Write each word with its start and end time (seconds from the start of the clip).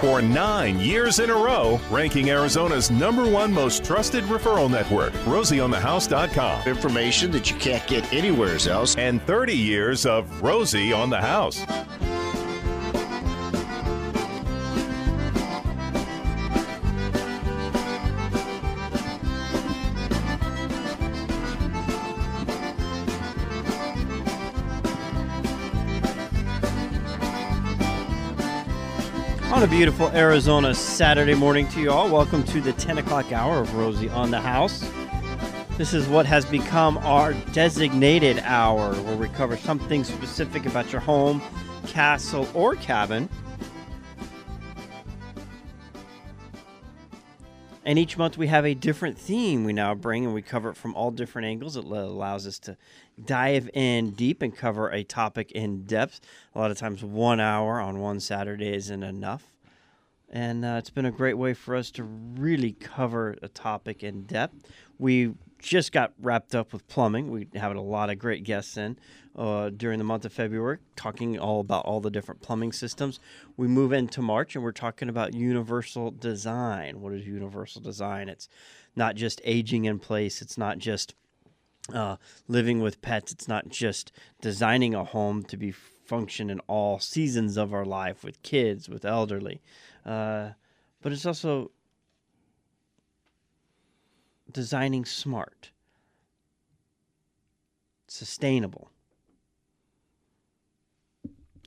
for 0.00 0.22
nine 0.22 0.78
years 0.80 1.18
in 1.18 1.30
a 1.30 1.34
row, 1.34 1.80
ranking 1.90 2.30
Arizona's 2.30 2.90
number 2.90 3.28
one 3.28 3.52
most 3.52 3.84
trusted 3.84 4.24
referral 4.24 4.70
network, 4.70 5.12
RosieOnTheHouse.com. 5.24 6.68
Information 6.68 7.30
that 7.30 7.50
you 7.50 7.56
can't 7.56 7.86
get 7.86 8.12
anywhere 8.12 8.56
else. 8.68 8.96
And 8.96 9.22
30 9.22 9.54
years 9.56 10.06
of 10.06 10.42
Rosie 10.42 10.92
on 10.92 11.10
the 11.10 11.20
House. 11.20 11.64
A 29.64 29.66
beautiful 29.66 30.08
Arizona 30.08 30.74
Saturday 30.74 31.32
morning 31.32 31.66
to 31.68 31.80
you 31.80 31.90
all, 31.90 32.10
welcome 32.10 32.44
to 32.44 32.60
the 32.60 32.74
10 32.74 32.98
o'clock 32.98 33.32
hour 33.32 33.60
of 33.60 33.74
Rosie 33.74 34.10
on 34.10 34.30
the 34.30 34.38
House. 34.38 34.86
This 35.78 35.94
is 35.94 36.06
what 36.06 36.26
has 36.26 36.44
become 36.44 36.98
our 36.98 37.32
designated 37.54 38.40
hour 38.40 38.92
where 38.94 39.16
we 39.16 39.26
cover 39.28 39.56
something 39.56 40.04
specific 40.04 40.66
about 40.66 40.92
your 40.92 41.00
home, 41.00 41.40
castle, 41.86 42.46
or 42.52 42.76
cabin. 42.76 43.26
And 47.86 47.98
each 47.98 48.18
month 48.18 48.36
we 48.36 48.48
have 48.48 48.66
a 48.66 48.74
different 48.74 49.16
theme 49.16 49.64
we 49.64 49.72
now 49.72 49.94
bring, 49.94 50.26
and 50.26 50.34
we 50.34 50.42
cover 50.42 50.68
it 50.68 50.76
from 50.76 50.94
all 50.94 51.10
different 51.10 51.46
angles. 51.46 51.78
It 51.78 51.84
allows 51.84 52.46
us 52.46 52.58
to 52.60 52.76
dive 53.24 53.70
in 53.72 54.10
deep 54.10 54.42
and 54.42 54.54
cover 54.54 54.90
a 54.90 55.04
topic 55.04 55.52
in 55.52 55.84
depth. 55.84 56.20
A 56.54 56.58
lot 56.58 56.70
of 56.70 56.76
times, 56.76 57.02
one 57.02 57.40
hour 57.40 57.80
on 57.80 57.98
one 57.98 58.20
Saturday 58.20 58.74
isn't 58.74 59.02
enough. 59.02 59.53
And 60.34 60.64
uh, 60.64 60.74
it's 60.78 60.90
been 60.90 61.06
a 61.06 61.12
great 61.12 61.38
way 61.38 61.54
for 61.54 61.76
us 61.76 61.92
to 61.92 62.02
really 62.02 62.72
cover 62.72 63.36
a 63.40 63.46
topic 63.46 64.02
in 64.02 64.24
depth. 64.24 64.68
We 64.98 65.34
just 65.60 65.92
got 65.92 66.12
wrapped 66.20 66.56
up 66.56 66.72
with 66.72 66.88
plumbing. 66.88 67.30
We 67.30 67.46
had 67.54 67.76
a 67.76 67.80
lot 67.80 68.10
of 68.10 68.18
great 68.18 68.42
guests 68.42 68.76
in 68.76 68.98
uh, 69.36 69.70
during 69.70 69.98
the 69.98 70.04
month 70.04 70.24
of 70.24 70.32
February, 70.32 70.78
talking 70.96 71.38
all 71.38 71.60
about 71.60 71.84
all 71.84 72.00
the 72.00 72.10
different 72.10 72.42
plumbing 72.42 72.72
systems. 72.72 73.20
We 73.56 73.68
move 73.68 73.92
into 73.92 74.22
March 74.22 74.56
and 74.56 74.64
we're 74.64 74.72
talking 74.72 75.08
about 75.08 75.34
universal 75.34 76.10
design. 76.10 77.00
What 77.00 77.12
is 77.12 77.24
universal 77.24 77.80
design? 77.80 78.28
It's 78.28 78.48
not 78.96 79.14
just 79.14 79.40
aging 79.44 79.84
in 79.84 80.00
place, 80.00 80.42
it's 80.42 80.58
not 80.58 80.78
just 80.78 81.14
uh, 81.92 82.16
living 82.48 82.80
with 82.80 83.00
pets, 83.02 83.30
it's 83.30 83.46
not 83.46 83.68
just 83.68 84.10
designing 84.40 84.94
a 84.94 85.04
home 85.04 85.44
to 85.44 85.56
be 85.56 85.70
function 85.70 86.50
in 86.50 86.60
all 86.60 86.98
seasons 86.98 87.56
of 87.56 87.72
our 87.72 87.84
life 87.84 88.24
with 88.24 88.42
kids, 88.42 88.88
with 88.88 89.04
elderly, 89.04 89.62
uh, 90.04 90.50
but 91.02 91.12
it's 91.12 91.26
also 91.26 91.70
designing 94.50 95.04
smart, 95.04 95.70
sustainable. 98.06 98.90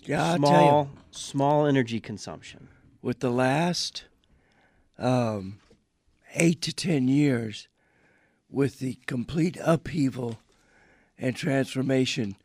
Yeah, 0.04 0.36
small, 0.36 0.90
small 1.12 1.66
energy 1.66 2.00
consumption. 2.00 2.70
with 3.02 3.20
the 3.20 3.30
last 3.30 4.06
um, 4.98 5.60
eight 6.36 6.62
to 6.62 6.74
ten 6.74 7.08
years, 7.10 7.68
with 8.50 8.80
the 8.80 9.00
complete 9.06 9.58
upheaval 9.62 10.40
and 11.18 11.36
transformation 11.36 12.38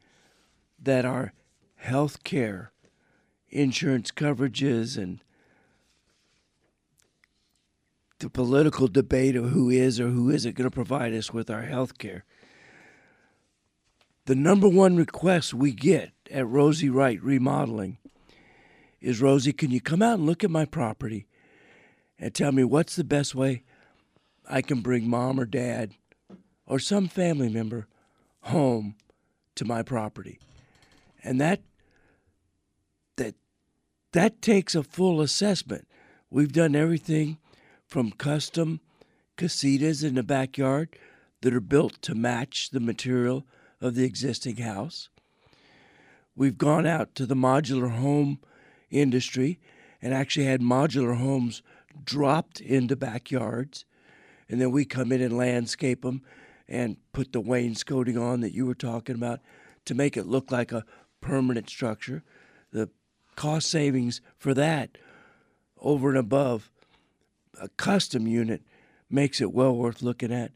that 0.82 1.04
our 1.04 1.32
health 1.76 2.24
care, 2.24 2.72
insurance 3.48 4.10
coverages, 4.10 5.00
and 5.00 5.22
the 8.22 8.30
political 8.30 8.86
debate 8.86 9.34
of 9.34 9.50
who 9.50 9.68
is 9.68 10.00
or 10.00 10.08
who 10.08 10.30
isn't 10.30 10.54
going 10.54 10.68
to 10.70 10.74
provide 10.74 11.12
us 11.12 11.32
with 11.32 11.50
our 11.50 11.62
health 11.62 11.98
care. 11.98 12.24
The 14.26 14.36
number 14.36 14.68
one 14.68 14.96
request 14.96 15.52
we 15.52 15.72
get 15.72 16.12
at 16.30 16.46
Rosie 16.46 16.88
Wright 16.88 17.20
Remodeling 17.20 17.98
is 19.00 19.20
Rosie, 19.20 19.52
can 19.52 19.72
you 19.72 19.80
come 19.80 20.00
out 20.00 20.20
and 20.20 20.26
look 20.26 20.44
at 20.44 20.50
my 20.50 20.64
property 20.64 21.26
and 22.16 22.32
tell 22.32 22.52
me 22.52 22.62
what's 22.62 22.94
the 22.94 23.02
best 23.02 23.34
way 23.34 23.64
I 24.48 24.62
can 24.62 24.80
bring 24.80 25.10
mom 25.10 25.40
or 25.40 25.44
dad 25.44 25.90
or 26.64 26.78
some 26.78 27.08
family 27.08 27.48
member 27.48 27.88
home 28.42 28.94
to 29.56 29.64
my 29.64 29.82
property? 29.82 30.38
And 31.24 31.40
that 31.40 31.60
that 33.16 33.34
that 34.12 34.40
takes 34.40 34.76
a 34.76 34.84
full 34.84 35.20
assessment. 35.20 35.88
We've 36.30 36.52
done 36.52 36.76
everything 36.76 37.38
from 37.92 38.10
custom 38.10 38.80
casitas 39.36 40.02
in 40.02 40.14
the 40.14 40.22
backyard 40.22 40.88
that 41.42 41.52
are 41.52 41.60
built 41.60 42.00
to 42.00 42.14
match 42.14 42.70
the 42.70 42.80
material 42.80 43.44
of 43.82 43.94
the 43.94 44.02
existing 44.02 44.56
house. 44.56 45.10
We've 46.34 46.56
gone 46.56 46.86
out 46.86 47.14
to 47.16 47.26
the 47.26 47.34
modular 47.34 47.90
home 47.90 48.40
industry 48.90 49.60
and 50.00 50.14
actually 50.14 50.46
had 50.46 50.62
modular 50.62 51.18
homes 51.18 51.62
dropped 52.02 52.62
into 52.62 52.96
backyards. 52.96 53.84
And 54.48 54.58
then 54.58 54.70
we 54.70 54.86
come 54.86 55.12
in 55.12 55.20
and 55.20 55.36
landscape 55.36 56.00
them 56.00 56.22
and 56.66 56.96
put 57.12 57.34
the 57.34 57.42
wainscoting 57.42 58.16
on 58.16 58.40
that 58.40 58.54
you 58.54 58.64
were 58.64 58.74
talking 58.74 59.16
about 59.16 59.40
to 59.84 59.94
make 59.94 60.16
it 60.16 60.24
look 60.24 60.50
like 60.50 60.72
a 60.72 60.86
permanent 61.20 61.68
structure. 61.68 62.22
The 62.72 62.88
cost 63.36 63.68
savings 63.68 64.22
for 64.38 64.54
that 64.54 64.96
over 65.78 66.08
and 66.08 66.16
above 66.16 66.70
a 67.60 67.68
custom 67.68 68.26
unit 68.26 68.62
makes 69.10 69.40
it 69.40 69.52
well 69.52 69.74
worth 69.74 70.02
looking 70.02 70.32
at. 70.32 70.52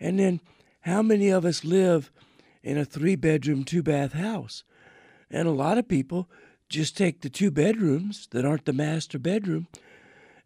And 0.00 0.18
then 0.18 0.40
how 0.82 1.02
many 1.02 1.28
of 1.28 1.44
us 1.44 1.64
live 1.64 2.10
in 2.62 2.78
a 2.78 2.84
three 2.84 3.16
bedroom, 3.16 3.64
two 3.64 3.82
bath 3.82 4.12
house? 4.12 4.64
And 5.30 5.46
a 5.48 5.52
lot 5.52 5.78
of 5.78 5.88
people 5.88 6.28
just 6.68 6.96
take 6.96 7.20
the 7.20 7.30
two 7.30 7.50
bedrooms 7.50 8.28
that 8.30 8.44
aren't 8.44 8.64
the 8.64 8.72
master 8.72 9.18
bedroom 9.18 9.66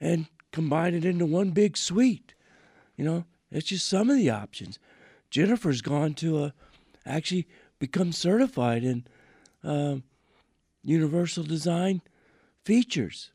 and 0.01 0.27
combine 0.53 0.95
it 0.95 1.05
into 1.05 1.27
one 1.27 1.51
big 1.51 1.77
suite. 1.77 2.35
You 2.97 3.05
know, 3.05 3.25
it's 3.51 3.69
just 3.69 3.89
some 3.89 4.11
of 4.11 4.17
the 4.17 4.31
options. 4.31 4.79
Jennifer's 5.31 5.83
gone 5.83 6.15
to 6.15 6.45
a 6.45 6.55
actually 7.05 7.49
become 7.79 8.13
certified 8.13 8.85
in 8.85 9.05
um, 9.65 10.05
universal 10.83 11.43
design 11.43 12.01
features. 12.65 13.33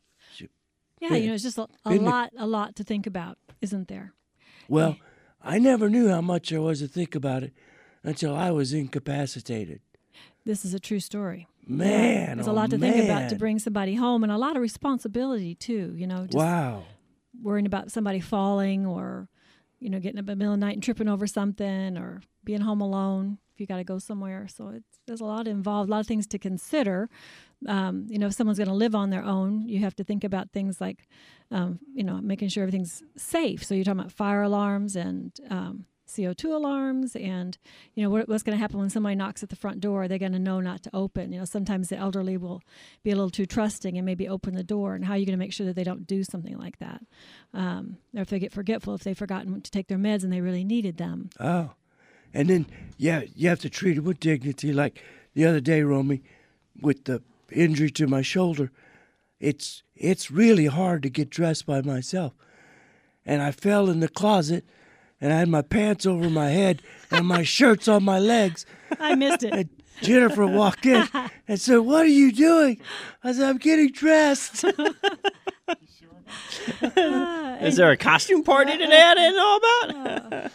Yeah, 1.00 1.16
you 1.16 1.28
know, 1.28 1.34
it's 1.34 1.44
just 1.44 1.58
a, 1.58 1.68
a 1.85 1.96
lot, 1.96 2.31
a 2.38 2.47
lot 2.47 2.75
to 2.78 2.84
think 2.84 3.06
about, 3.08 3.38
isn't 3.62 3.88
there? 3.88 4.13
Well, 4.68 4.97
I 5.41 5.59
never 5.59 5.90
knew 5.90 6.09
how 6.09 6.22
much 6.22 6.50
there 6.50 6.62
was 6.62 6.80
to 6.80 6.88
think 6.88 7.16
about 7.16 7.44
it 7.44 7.53
until 8.03 8.35
I 8.35 8.52
was 8.52 8.74
incapacitated. 8.74 9.81
This 10.46 10.66
is 10.66 10.74
a 10.74 10.80
true 10.80 11.00
story. 11.00 11.47
Man, 11.66 12.38
There's 12.38 12.47
a 12.47 12.52
oh, 12.52 12.53
lot 12.53 12.69
to 12.72 12.78
think 12.78 13.03
about 13.03 13.30
to 13.30 13.36
bring 13.36 13.59
somebody 13.59 13.96
home, 13.96 14.24
and 14.24 14.31
a 14.31 14.38
lot 14.38 14.56
of 14.56 14.62
responsibility 14.62 15.53
too. 15.53 15.94
You 15.96 16.07
know, 16.07 16.24
just 16.24 16.36
Wow. 16.36 16.86
worrying 17.44 17.66
about 17.66 17.91
somebody 17.91 18.22
falling, 18.22 18.86
or 18.86 19.28
you 19.80 19.90
know, 19.90 20.00
getting 20.00 20.20
up 20.20 20.24
in 20.24 20.28
the 20.28 20.36
middle 20.36 20.54
of 20.54 20.60
the 20.60 20.66
night 20.66 20.76
and 20.76 20.84
tripping 20.84 21.08
over 21.08 21.28
something, 21.28 21.98
or 21.98 22.22
being 22.44 22.62
home 22.62 22.82
alone 22.82 23.38
if 23.54 23.62
you 23.62 23.66
got 23.66 23.78
to 23.78 23.84
go 23.84 23.98
somewhere. 23.98 24.48
So 24.48 24.70
it's 24.70 25.00
there's 25.08 25.22
a 25.22 25.26
lot 25.26 25.48
involved, 25.48 25.90
a 25.90 25.92
lot 25.92 26.00
of 26.00 26.08
things 26.08 26.28
to 26.28 26.40
consider. 26.40 27.10
Um, 27.68 28.06
you 28.08 28.20
know, 28.20 28.28
if 28.28 28.34
someone's 28.34 28.60
going 28.60 28.68
to 28.68 28.74
live 28.74 28.94
on 28.94 29.10
their 29.10 29.24
own, 29.24 29.68
you 29.68 29.80
have 29.80 29.96
to 29.96 30.04
think 30.04 30.24
about 30.24 30.52
things 30.52 30.80
like, 30.80 31.08
um, 31.50 31.80
you 31.94 32.04
know, 32.04 32.20
making 32.22 32.50
sure 32.50 32.62
everything's 32.62 33.04
safe. 33.16 33.64
So 33.64 33.74
you're 33.74 33.84
talking 33.84 34.00
about 34.00 34.12
fire 34.12 34.44
alarms 34.44 34.96
and 34.96 35.32
um, 35.50 35.86
CO2 36.07 36.45
alarms, 36.45 37.16
and 37.16 37.57
you 37.94 38.03
know 38.03 38.09
what, 38.09 38.28
what's 38.28 38.44
going 38.44 38.57
to 38.57 38.62
happen 38.62 38.79
when 38.79 38.90
somebody 38.90 39.16
knocks 39.16 39.44
at 39.44 39.50
the 39.50 39.56
front 39.56 39.79
door. 39.79 40.03
Are 40.03 40.07
they 40.07 40.18
going 40.18 40.31
to 40.31 40.40
know 40.40 40.59
not 40.59 40.84
to 40.84 40.90
open? 40.94 41.31
You 41.31 41.40
know, 41.40 41.45
sometimes 41.45 41.90
the 41.90 41.97
elderly 41.97 42.38
will 42.38 42.62
be 43.03 43.12
a 43.12 43.16
little 43.16 43.29
too 43.29 43.45
trusting 43.45 43.97
and 43.97 44.06
maybe 44.06 44.28
open 44.28 44.56
the 44.56 44.63
door. 44.63 44.95
And 44.95 45.06
how 45.06 45.13
are 45.13 45.18
you 45.18 45.25
going 45.25 45.38
to 45.38 45.44
make 45.44 45.53
sure 45.53 45.66
that 45.66 45.75
they 45.75 45.84
don't 45.84 46.07
do 46.07 46.23
something 46.23 46.57
like 46.57 46.80
that? 46.80 47.01
Um, 47.54 47.98
or 48.15 48.21
if 48.21 48.30
they 48.30 48.39
get 48.39 48.54
forgetful, 48.54 48.95
if 48.95 49.04
they've 49.04 49.18
forgotten 49.18 49.62
to 49.62 49.71
take 49.71 49.88
their 49.88 49.98
meds 49.98 50.24
and 50.24 50.31
they 50.31 50.42
really 50.42 50.63
needed 50.63 50.98
them. 50.98 51.30
Oh. 51.39 51.71
And 52.33 52.50
then, 52.50 52.68
yeah, 52.98 53.24
you 53.36 53.50
have 53.50 53.60
to 53.62 53.69
treat 53.69 53.98
it 53.98 54.01
with 54.01 54.19
dignity. 54.19 54.74
Like 54.74 55.01
the 55.33 55.45
other 55.45 55.60
day, 55.60 55.81
Romy, 55.81 56.24
with 56.80 57.06
the 57.06 57.21
injury 57.51 57.89
to 57.92 58.07
my 58.07 58.21
shoulder, 58.21 58.71
it's 59.39 59.83
it's 59.95 60.31
really 60.31 60.65
hard 60.65 61.03
to 61.03 61.10
get 61.10 61.30
dressed 61.30 61.65
by 61.65 61.81
myself. 61.81 62.33
And 63.25 63.42
I 63.42 63.51
fell 63.51 63.89
in 63.89 64.00
the 64.00 64.07
closet, 64.07 64.65
and 65.19 65.34
I 65.34 65.40
had 65.40 65.50
my 65.50 65.62
pants 65.62 66.06
over 66.06 66.30
my 66.30 66.50
head 66.50 66.81
and 67.12 67.25
my 67.28 67.44
shirts 67.44 67.88
on 67.88 68.04
my 68.04 68.19
legs. 68.19 68.66
I 69.00 69.16
missed 69.16 69.44
it. 69.44 69.54
And 69.54 69.69
Jennifer 70.02 70.46
walked 70.46 70.86
in 70.86 71.08
and 71.48 71.60
said, 71.60 71.78
"What 71.80 72.06
are 72.06 72.10
you 72.10 72.31
doing?" 72.31 72.80
I 73.24 73.34
said, 73.34 73.50
"I'm 73.50 73.58
getting 73.58 73.92
dressed." 73.92 74.64
Is 77.62 77.75
there 77.78 77.92
a 77.92 77.98
costume 77.98 78.44
party 78.44 78.78
today 78.78 79.02
I 79.02 79.16
didn't 79.16 79.36
know 79.36 79.58
about? 79.58 80.52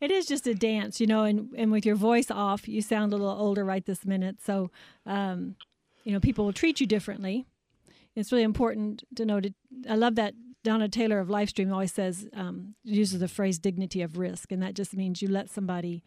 It 0.00 0.10
is 0.10 0.26
just 0.26 0.46
a 0.46 0.54
dance, 0.54 1.00
you 1.00 1.06
know, 1.06 1.24
and, 1.24 1.48
and 1.56 1.72
with 1.72 1.86
your 1.86 1.96
voice 1.96 2.30
off, 2.30 2.68
you 2.68 2.82
sound 2.82 3.12
a 3.12 3.16
little 3.16 3.32
older 3.34 3.64
right 3.64 3.84
this 3.84 4.04
minute. 4.04 4.36
So, 4.44 4.70
um, 5.06 5.56
you 6.04 6.12
know, 6.12 6.20
people 6.20 6.44
will 6.44 6.52
treat 6.52 6.80
you 6.80 6.86
differently. 6.86 7.46
it's 8.14 8.30
really 8.30 8.44
important 8.44 9.04
to 9.16 9.24
know. 9.24 9.40
To, 9.40 9.52
I 9.88 9.94
love 9.94 10.16
that 10.16 10.34
Donna 10.66 10.88
Taylor 10.88 11.20
of 11.20 11.28
Livestream 11.28 11.70
always 11.72 11.92
says 11.92 12.26
um, 12.32 12.74
uses 12.82 13.20
the 13.20 13.28
phrase 13.28 13.60
"dignity 13.60 14.02
of 14.02 14.18
risk," 14.18 14.50
and 14.50 14.60
that 14.64 14.74
just 14.74 14.96
means 14.96 15.22
you 15.22 15.28
let 15.28 15.48
somebody, 15.48 16.02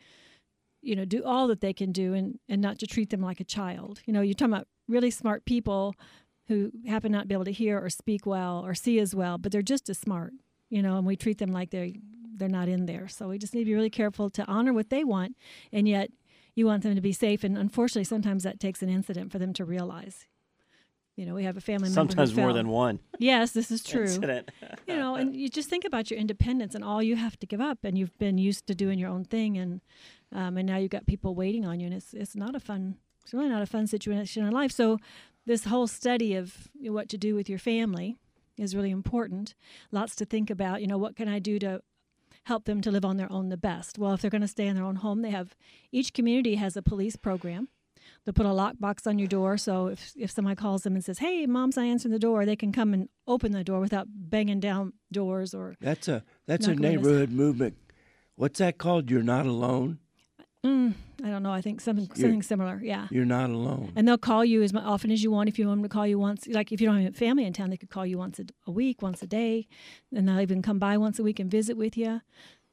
you 0.81 0.97
know, 0.97 1.06
do 1.06 1.23
all 1.23 1.47
that 1.47 1.61
they 1.61 1.71
can 1.71 1.94
do, 1.94 2.13
and 2.13 2.39
and 2.50 2.61
not 2.61 2.77
to 2.79 2.85
treat 2.85 3.09
them 3.09 3.21
like 3.21 3.39
a 3.39 3.45
child. 3.45 4.01
You 4.06 4.11
know, 4.11 4.19
you're 4.19 4.33
talking 4.33 4.53
about 4.53 4.67
really 4.89 5.11
smart 5.11 5.45
people 5.45 5.95
who 6.50 6.73
happen 6.85 7.13
not 7.13 7.21
to 7.21 7.27
be 7.27 7.33
able 7.33 7.45
to 7.45 7.53
hear 7.53 7.79
or 7.81 7.89
speak 7.89 8.25
well 8.25 8.61
or 8.65 8.75
see 8.75 9.00
as 9.00 9.15
well, 9.15 9.38
but 9.38 9.53
they're 9.53 9.61
just 9.61 9.88
as 9.88 9.97
smart. 9.97 10.33
You 10.69 10.81
know, 10.81 10.97
and 10.97 11.07
we 11.07 11.15
treat 11.15 11.38
them 11.38 11.53
like 11.53 11.69
they're 11.69 11.91
they're 12.35 12.50
not 12.50 12.67
in 12.67 12.85
there. 12.85 13.07
So 13.07 13.29
we 13.29 13.38
just 13.38 13.53
need 13.53 13.62
to 13.62 13.65
be 13.65 13.75
really 13.75 13.89
careful 13.89 14.29
to 14.31 14.45
honor 14.45 14.73
what 14.73 14.89
they 14.89 15.05
want, 15.05 15.38
and 15.71 15.88
yet 15.88 16.12
you 16.53 16.65
want 16.65 16.83
them 16.83 16.95
to 16.95 17.01
be 17.01 17.13
safe. 17.13 17.45
And 17.45 17.57
unfortunately, 17.57 18.03
sometimes 18.03 18.44
that 18.44 18.59
takes 18.59 18.81
an 18.81 18.89
incident 18.89 19.31
for 19.31 19.39
them 19.39 19.53
to 19.53 19.63
realize. 19.63 20.27
You 21.19 21.25
know, 21.25 21.36
we 21.36 21.44
have 21.44 21.57
a 21.57 21.62
family 21.62 21.89
member. 21.89 21.94
Sometimes 21.94 22.33
more 22.33 22.48
fell. 22.48 22.54
than 22.54 22.69
one. 22.69 23.01
Yes, 23.18 23.51
this 23.51 23.71
is 23.71 23.83
true. 23.92 24.04
Incident. 24.04 24.51
you 24.88 24.95
know, 24.95 25.16
and 25.16 25.36
you 25.36 25.50
just 25.50 25.69
think 25.69 25.83
about 25.83 26.10
your 26.10 26.18
independence 26.18 26.75
and 26.75 26.83
all 26.83 27.04
you 27.04 27.18
have 27.18 27.38
to 27.39 27.45
give 27.45 27.60
up, 27.60 27.80
and 27.83 27.98
you've 27.98 28.18
been 28.19 28.38
used 28.38 28.68
to 28.68 28.74
doing 28.74 28.98
your 28.98 29.10
own 29.10 29.25
thing, 29.25 29.57
and 29.57 29.81
um, 30.31 30.56
and 30.57 30.66
now 30.66 30.77
you've 30.77 30.92
got 30.92 31.06
people 31.06 31.36
waiting 31.36 31.66
on 31.66 31.81
you, 31.81 31.88
and 31.88 31.94
it's 31.94 32.13
it's 32.13 32.38
not 32.38 32.56
a 32.56 32.60
fun, 32.62 32.95
it's 33.21 33.33
really 33.33 33.50
not 33.50 33.62
a 33.62 33.66
fun 33.66 33.86
situation 33.86 34.45
in 34.45 34.51
life. 34.54 34.71
So 34.71 34.98
this 35.45 35.66
whole 35.66 35.88
study 35.88 36.36
of 36.36 36.69
you 36.80 36.86
know, 36.86 36.94
what 36.94 37.10
to 37.10 37.18
do 37.18 37.36
with 37.36 37.50
your 37.50 37.60
family 37.60 38.15
is 38.57 38.74
really 38.74 38.92
important. 38.92 39.56
Lots 39.92 40.15
to 40.15 40.25
think 40.25 40.50
about. 40.50 40.80
You 40.80 40.88
know, 40.88 40.98
what 40.98 41.18
can 41.18 41.27
I 41.27 41.39
do 41.39 41.60
to 41.60 41.81
help 42.44 42.63
them 42.63 42.80
to 42.80 42.92
live 42.92 43.04
on 43.04 43.18
their 43.18 43.30
own 43.30 43.50
the 43.50 43.57
best? 43.57 44.00
Well, 44.00 44.13
if 44.13 44.22
they're 44.22 44.31
going 44.31 44.42
to 44.42 44.48
stay 44.48 44.68
in 44.68 44.77
their 44.77 44.86
own 44.86 44.98
home, 44.98 45.22
they 45.22 45.31
have 45.31 45.54
each 45.92 46.13
community 46.13 46.56
has 46.56 46.77
a 46.77 46.81
police 46.81 47.18
program. 47.18 47.68
They'll 48.25 48.33
put 48.33 48.45
a 48.45 48.50
lockbox 48.50 49.07
on 49.07 49.19
your 49.19 49.27
door, 49.27 49.57
so 49.57 49.88
if 49.88 50.13
if 50.15 50.31
somebody 50.31 50.56
calls 50.56 50.83
them 50.83 50.95
and 50.95 51.03
says, 51.03 51.19
"Hey, 51.19 51.45
mom's 51.45 51.75
not 51.77 51.85
answering 51.85 52.11
the 52.11 52.19
door," 52.19 52.45
they 52.45 52.56
can 52.56 52.71
come 52.71 52.94
and 52.94 53.09
open 53.27 53.51
the 53.51 53.63
door 53.63 53.79
without 53.79 54.07
banging 54.09 54.59
down 54.59 54.94
doors 55.11 55.53
or 55.53 55.75
That's 55.79 56.07
a 56.07 56.23
that's 56.45 56.67
a 56.67 56.75
neighborhood 56.75 57.31
movement. 57.31 57.75
What's 58.35 58.59
that 58.59 58.77
called? 58.77 59.09
You're 59.09 59.23
not 59.23 59.45
alone. 59.45 60.00
Mm, 60.65 60.94
I 61.23 61.29
don't 61.29 61.41
know. 61.44 61.53
I 61.53 61.61
think 61.61 61.79
something 61.79 62.06
You're- 62.06 62.21
something 62.21 62.41
similar. 62.41 62.81
Yeah. 62.83 63.07
You're 63.11 63.23
not 63.25 63.50
alone. 63.50 63.94
And 63.95 64.06
they'll 64.07 64.17
call 64.17 64.44
you 64.44 64.62
as 64.62 64.73
often 64.75 65.09
as 65.09 65.23
you 65.23 65.31
want. 65.31 65.47
If 65.47 65.57
you 65.57 65.67
want 65.67 65.79
them 65.81 65.89
to 65.89 65.94
call 65.94 66.05
you 66.05 66.19
once, 66.19 66.47
like 66.47 66.71
if 66.73 66.81
you 66.81 66.88
don't 66.88 67.01
have 67.01 67.15
family 67.15 67.45
in 67.45 67.53
town, 67.53 67.69
they 67.69 67.77
could 67.77 67.89
call 67.89 68.05
you 68.05 68.17
once 68.17 68.39
a, 68.39 68.45
a 68.67 68.71
week, 68.71 69.01
once 69.01 69.23
a 69.23 69.27
day, 69.27 69.67
and 70.13 70.27
they'll 70.27 70.41
even 70.41 70.62
come 70.62 70.77
by 70.79 70.97
once 70.97 71.17
a 71.17 71.23
week 71.23 71.39
and 71.39 71.50
visit 71.50 71.77
with 71.77 71.95
you. 71.97 72.21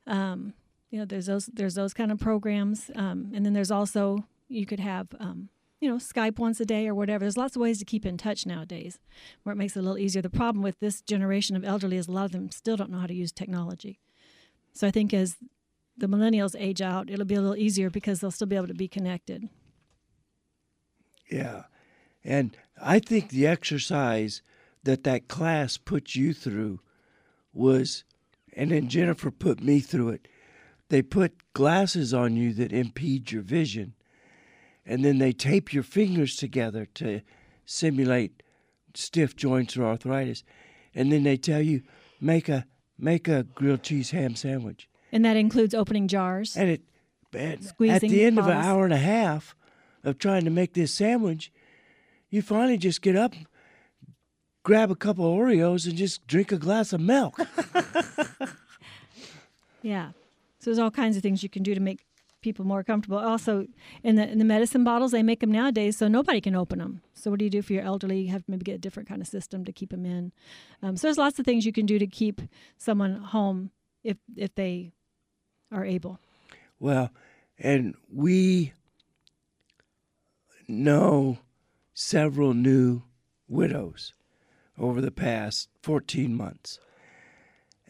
Um, 0.06 0.54
you 0.90 0.98
know, 0.98 1.04
there's 1.04 1.26
those 1.26 1.46
there's 1.46 1.74
those 1.74 1.94
kind 1.94 2.10
of 2.10 2.18
programs, 2.18 2.90
um, 2.96 3.30
and 3.34 3.44
then 3.46 3.52
there's 3.52 3.70
also 3.70 4.24
you 4.48 4.66
could 4.66 4.80
have 4.80 5.08
um, 5.18 5.48
you 5.80 5.88
know 5.88 5.96
Skype 5.96 6.38
once 6.38 6.60
a 6.60 6.64
day 6.64 6.88
or 6.88 6.94
whatever. 6.94 7.24
There's 7.24 7.36
lots 7.36 7.56
of 7.56 7.62
ways 7.62 7.78
to 7.78 7.84
keep 7.84 8.06
in 8.06 8.16
touch 8.16 8.46
nowadays, 8.46 8.98
where 9.42 9.52
it 9.52 9.56
makes 9.56 9.76
it 9.76 9.80
a 9.80 9.82
little 9.82 9.98
easier. 9.98 10.22
The 10.22 10.30
problem 10.30 10.62
with 10.62 10.78
this 10.80 11.00
generation 11.02 11.56
of 11.56 11.64
elderly 11.64 11.96
is 11.96 12.08
a 12.08 12.12
lot 12.12 12.26
of 12.26 12.32
them 12.32 12.50
still 12.50 12.76
don't 12.76 12.90
know 12.90 13.00
how 13.00 13.06
to 13.06 13.14
use 13.14 13.32
technology. 13.32 14.00
So 14.72 14.86
I 14.86 14.90
think 14.90 15.14
as 15.14 15.36
the 15.96 16.06
millennials 16.06 16.54
age 16.58 16.82
out, 16.82 17.10
it'll 17.10 17.24
be 17.24 17.34
a 17.34 17.40
little 17.40 17.56
easier 17.56 17.88
because 17.90 18.20
they'll 18.20 18.30
still 18.30 18.46
be 18.46 18.56
able 18.56 18.66
to 18.66 18.74
be 18.74 18.88
connected. 18.88 19.48
Yeah. 21.30 21.64
And 22.22 22.56
I 22.80 22.98
think 22.98 23.30
the 23.30 23.46
exercise 23.46 24.42
that 24.84 25.04
that 25.04 25.28
class 25.28 25.76
put 25.76 26.14
you 26.14 26.32
through 26.32 26.80
was, 27.52 28.04
and 28.52 28.70
then 28.70 28.88
Jennifer 28.88 29.30
put 29.30 29.62
me 29.62 29.80
through 29.80 30.10
it. 30.10 30.28
They 30.88 31.02
put 31.02 31.52
glasses 31.52 32.12
on 32.12 32.36
you 32.36 32.52
that 32.54 32.72
impede 32.72 33.32
your 33.32 33.42
vision, 33.42 33.94
and 34.86 35.04
then 35.04 35.18
they 35.18 35.32
tape 35.32 35.72
your 35.72 35.82
fingers 35.82 36.36
together 36.36 36.86
to 36.94 37.20
simulate 37.64 38.42
stiff 38.94 39.34
joints 39.36 39.76
or 39.76 39.84
arthritis, 39.84 40.44
and 40.94 41.10
then 41.12 41.24
they 41.24 41.36
tell 41.36 41.60
you 41.60 41.82
make 42.20 42.48
a 42.48 42.64
make 42.98 43.28
a 43.28 43.42
grilled 43.42 43.82
cheese 43.82 44.10
ham 44.12 44.34
sandwich, 44.36 44.88
And 45.12 45.24
that 45.24 45.36
includes 45.36 45.74
opening 45.74 46.08
jars. 46.08 46.56
and 46.56 46.70
it 46.70 46.82
and 47.34 47.66
at 47.90 48.00
the 48.00 48.24
end 48.24 48.38
of 48.38 48.46
an 48.46 48.56
hour 48.56 48.84
and 48.84 48.94
a 48.94 48.98
half 48.98 49.54
of 50.04 50.16
trying 50.18 50.44
to 50.44 50.50
make 50.50 50.72
this 50.72 50.94
sandwich, 50.94 51.52
you 52.30 52.40
finally 52.40 52.78
just 52.78 53.02
get 53.02 53.16
up, 53.16 53.34
grab 54.62 54.90
a 54.90 54.96
couple 54.96 55.26
of 55.26 55.38
Oreos, 55.38 55.86
and 55.86 55.96
just 55.96 56.26
drink 56.26 56.52
a 56.52 56.56
glass 56.56 56.92
of 56.94 57.00
milk. 57.00 57.38
Yeah. 59.82 60.10
So 60.58 60.70
there's 60.70 60.78
all 60.78 60.90
kinds 60.90 61.16
of 61.16 61.22
things 61.22 61.42
you 61.44 61.48
can 61.48 61.62
do 61.62 61.74
to 61.74 61.80
make 61.80 62.05
people 62.46 62.64
more 62.64 62.84
comfortable. 62.84 63.18
Also, 63.18 63.66
in 64.04 64.14
the 64.14 64.30
in 64.30 64.38
the 64.38 64.44
medicine 64.44 64.84
bottles, 64.84 65.10
they 65.10 65.24
make 65.24 65.40
them 65.40 65.50
nowadays 65.50 65.96
so 65.96 66.06
nobody 66.06 66.40
can 66.40 66.54
open 66.54 66.78
them. 66.78 67.02
So 67.12 67.28
what 67.30 67.40
do 67.40 67.44
you 67.44 67.50
do 67.50 67.60
for 67.60 67.72
your 67.72 67.82
elderly? 67.82 68.20
You 68.20 68.30
have 68.30 68.44
to 68.44 68.50
maybe 68.52 68.62
get 68.62 68.76
a 68.76 68.78
different 68.78 69.08
kind 69.08 69.20
of 69.20 69.26
system 69.26 69.64
to 69.64 69.72
keep 69.72 69.90
them 69.90 70.06
in. 70.06 70.32
Um, 70.80 70.96
so 70.96 71.08
there's 71.08 71.18
lots 71.18 71.40
of 71.40 71.44
things 71.44 71.66
you 71.66 71.72
can 71.72 71.86
do 71.86 71.98
to 71.98 72.06
keep 72.06 72.40
someone 72.78 73.16
home 73.16 73.70
if 74.04 74.16
if 74.36 74.54
they 74.54 74.92
are 75.72 75.84
able. 75.84 76.20
Well, 76.78 77.10
and 77.58 77.96
we 78.08 78.72
know 80.68 81.38
several 81.94 82.54
new 82.54 83.02
widows 83.48 84.12
over 84.78 85.00
the 85.00 85.10
past 85.10 85.68
14 85.82 86.32
months. 86.36 86.78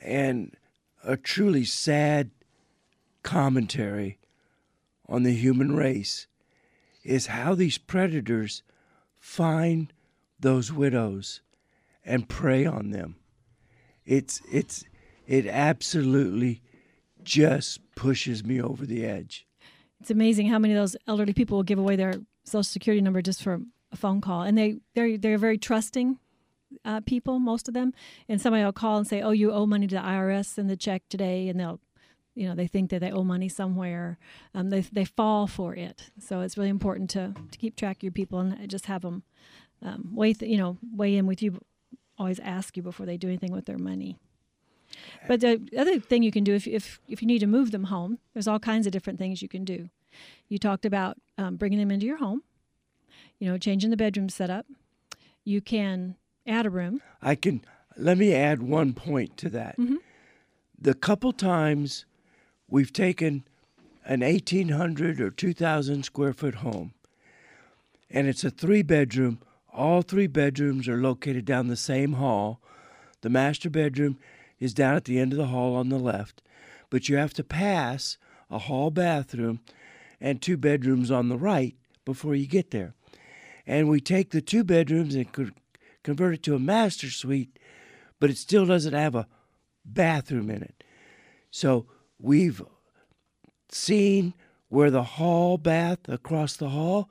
And 0.01 0.57
a 1.05 1.17
truly 1.17 1.65
sad 1.65 2.31
commentary 3.23 4.19
on 5.09 5.23
the 5.23 5.35
human 5.35 5.75
race 5.75 6.27
is 7.05 7.29
how 7.29 7.55
these 7.55 7.79
predators 7.79 8.63
find 9.19 9.93
those 10.39 10.73
widows 10.73 11.41
and 12.05 12.29
prey 12.29 12.67
on 12.67 12.91
them. 12.91 13.17
It's 14.05 14.41
it's 14.51 14.85
it 15.27 15.47
absolutely 15.47 16.63
just 17.23 17.81
pushes 17.95 18.45
me 18.45 18.61
over 18.61 18.87
the 18.87 19.05
edge. 19.05 19.47
It's 20.01 20.11
amazing 20.11 20.49
how 20.49 20.59
many 20.59 20.75
of 20.75 20.79
those 20.79 20.97
elderly 21.07 21.33
people 21.33 21.57
will 21.57 21.65
give 21.65 21.79
away 21.79 21.97
their 21.97 22.15
social 22.45 22.63
security 22.63 23.01
number 23.01 23.23
just 23.23 23.43
for 23.43 23.61
a 23.93 23.97
phone 23.97 24.21
call, 24.21 24.43
and 24.43 24.57
they 24.57 24.77
they're 24.95 25.19
they're 25.19 25.39
very 25.39 25.59
trusting 25.59 26.19
uh, 26.85 27.01
people, 27.01 27.39
most 27.39 27.69
of 27.69 27.75
them. 27.75 27.93
And 28.29 28.41
somebody 28.41 28.65
will 28.65 28.73
call 28.73 28.99
and 28.99 29.07
say, 29.07 29.23
"Oh, 29.23 29.31
you 29.31 29.53
owe 29.53 29.67
money 29.67 29.87
to 29.87 29.95
the 29.95 30.01
IRS, 30.01 30.47
send 30.47 30.71
the 30.71 30.77
check 30.77 31.03
today," 31.09 31.49
and 31.49 31.59
they'll, 31.59 31.81
you 32.37 32.47
know, 32.47 32.55
they 32.55 32.67
think 32.67 32.91
that 32.91 33.01
they 33.01 33.11
owe 33.11 33.25
money 33.25 33.49
somewhere. 33.49 34.19
Um, 34.55 34.71
they 34.71 34.83
they 34.83 35.07
fall 35.07 35.47
for 35.47 35.75
it. 35.75 36.11
So 36.21 36.43
it's 36.43 36.57
really 36.57 36.69
important 36.71 37.11
to 37.11 37.35
to 37.51 37.59
keep 37.59 37.75
track 37.75 37.97
of 37.97 38.03
your 38.05 38.13
people 38.13 38.39
and 38.39 38.69
just 38.69 38.87
have 38.87 39.03
them 39.03 39.23
um, 39.83 40.11
weigh 40.15 40.35
th- 40.35 40.49
you 40.51 40.59
know 40.59 40.77
weigh 40.95 41.17
in 41.17 41.27
with 41.27 41.43
you. 41.43 41.61
Always 42.19 42.39
ask 42.41 42.77
you 42.77 42.83
before 42.83 43.07
they 43.07 43.17
do 43.17 43.29
anything 43.29 43.53
with 43.53 43.65
their 43.67 43.79
money. 43.79 44.17
But 45.29 45.41
the 45.41 45.61
other 45.77 45.99
thing 45.99 46.23
you 46.23 46.31
can 46.31 46.45
do 46.45 46.55
if, 46.55 46.67
if 46.67 47.01
if 47.09 47.21
you 47.23 47.27
need 47.27 47.41
to 47.41 47.47
move 47.47 47.71
them 47.71 47.85
home, 47.85 48.19
there's 48.35 48.47
all 48.47 48.61
kinds 48.61 48.87
of 48.87 48.93
different 48.93 49.19
things 49.19 49.43
you 49.43 49.49
can 49.49 49.65
do. 49.65 49.89
You 50.49 50.59
talked 50.59 50.87
about 50.87 51.17
um, 51.39 51.57
bringing 51.57 51.79
them 51.79 51.91
into 51.91 52.07
your 52.07 52.19
home. 52.19 52.43
You 53.39 53.51
know, 53.51 53.59
changing 53.59 53.91
the 53.91 53.97
bedroom 53.97 54.29
setup. 54.29 54.67
You 55.45 55.61
can 55.61 56.17
add 56.47 56.67
a 56.67 56.71
room. 56.71 57.03
I 57.21 57.35
can 57.35 57.65
let 57.97 58.19
me 58.19 58.35
add 58.35 58.63
one 58.63 58.93
point 58.93 59.37
to 59.39 59.49
that. 59.51 59.77
The 60.79 60.95
couple 60.95 61.33
times 61.33 62.05
we've 62.69 62.93
taken 62.93 63.45
an 64.05 64.21
1800 64.21 65.21
or 65.21 65.31
2000 65.31 66.05
square 66.05 66.33
foot 66.33 66.57
home 66.57 66.93
and 68.11 68.29
it's 68.29 68.45
a 68.45 68.51
three 68.51 68.83
bedroom, 68.83 69.41
all 69.73 70.03
three 70.03 70.27
bedrooms 70.27 70.89
are 70.89 70.97
located 70.97 71.45
down 71.45 71.69
the 71.69 71.77
same 71.77 72.15
hall. 72.15 72.61
The 73.23 73.31
master 73.31 73.69
bedroom 73.69 74.19
is 74.59 74.75
down 74.75 74.95
at 74.95 75.05
the 75.05 75.19
end 75.19 75.33
of 75.33 75.39
the 75.39 75.47
hall 75.47 75.75
on 75.75 75.89
the 75.89 75.99
left, 75.99 76.43
but 76.89 77.09
you 77.09 77.17
have 77.17 77.35
to 77.35 77.45
pass 77.45 78.17
a 78.51 78.59
hall 78.59 78.91
bathroom 78.91 79.61
and 80.21 80.41
two 80.41 80.57
bedrooms 80.57 81.11
on 81.11 81.29
the 81.29 81.37
right 81.37 81.75
before 82.05 82.35
you 82.35 82.47
get 82.47 82.71
there. 82.71 82.95
And 83.67 83.89
we 83.89 84.01
take 84.01 84.31
the 84.31 84.41
two 84.41 84.63
bedrooms 84.63 85.15
and 85.15 85.53
convert 86.03 86.35
it 86.35 86.43
to 86.45 86.55
a 86.55 86.61
master 86.61 87.11
suite, 87.11 87.59
but 88.21 88.31
it 88.31 88.39
still 88.39 88.65
doesn't 88.65 88.95
have 88.95 89.15
a 89.15 89.27
bathroom 89.85 90.49
in 90.49 90.63
it. 90.63 90.85
So 91.51 91.87
we've 92.21 92.63
seen 93.71 94.35
where 94.69 94.91
the 94.91 95.03
hall 95.03 95.59
bath 95.59 96.09
across 96.09 96.57
the 96.57 96.71
hall 96.71 97.11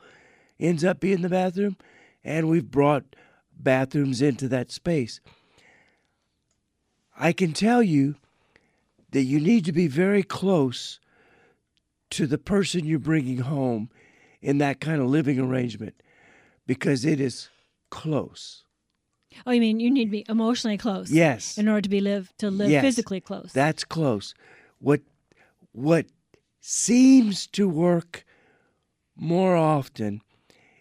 ends 0.59 0.83
up 0.83 1.00
being 1.00 1.21
the 1.21 1.29
bathroom, 1.29 1.77
and 2.24 2.50
we've 2.50 2.69
brought 2.71 3.15
bathrooms 3.57 4.21
into 4.21 4.47
that 4.47 4.71
space. 4.71 5.19
I 7.17 7.31
can 7.31 7.53
tell 7.53 7.81
you 7.81 8.15
that 9.12 9.24
you 9.24 9.39
need 9.39 9.63
to 9.65 9.71
be 9.71 9.88
very 9.88 10.24
close 10.24 11.00
to 12.12 12.27
the 12.27 12.38
person 12.38 12.85
you're 12.85 13.00
bringing 13.00 13.39
home 13.39 13.89
in 14.41 14.57
that 14.59 14.79
kind 14.79 15.01
of 15.01 15.07
living 15.07 15.39
arrangement 15.39 15.95
because 16.67 17.05
it 17.05 17.19
is 17.19 17.50
close. 17.89 18.63
Oh, 19.45 19.51
you 19.51 19.59
mean 19.62 19.79
you 19.79 19.89
need 19.91 20.05
to 20.05 20.12
be 20.12 20.25
emotionally 20.29 20.77
close? 20.77 21.09
Yes. 21.12 21.57
In 21.57 21.67
order 21.67 21.81
to 21.81 21.89
be 21.89 22.00
live 22.01 22.31
to 22.38 22.50
live 22.50 22.69
Yes. 22.69 22.83
physically 22.83 23.19
close. 23.21 23.51
That's 23.53 23.83
close. 23.83 24.33
What 24.79 25.01
what 25.72 26.08
seems 26.60 27.48
to 27.48 27.67
work 27.67 28.25
more 29.15 29.55
often 29.55 30.22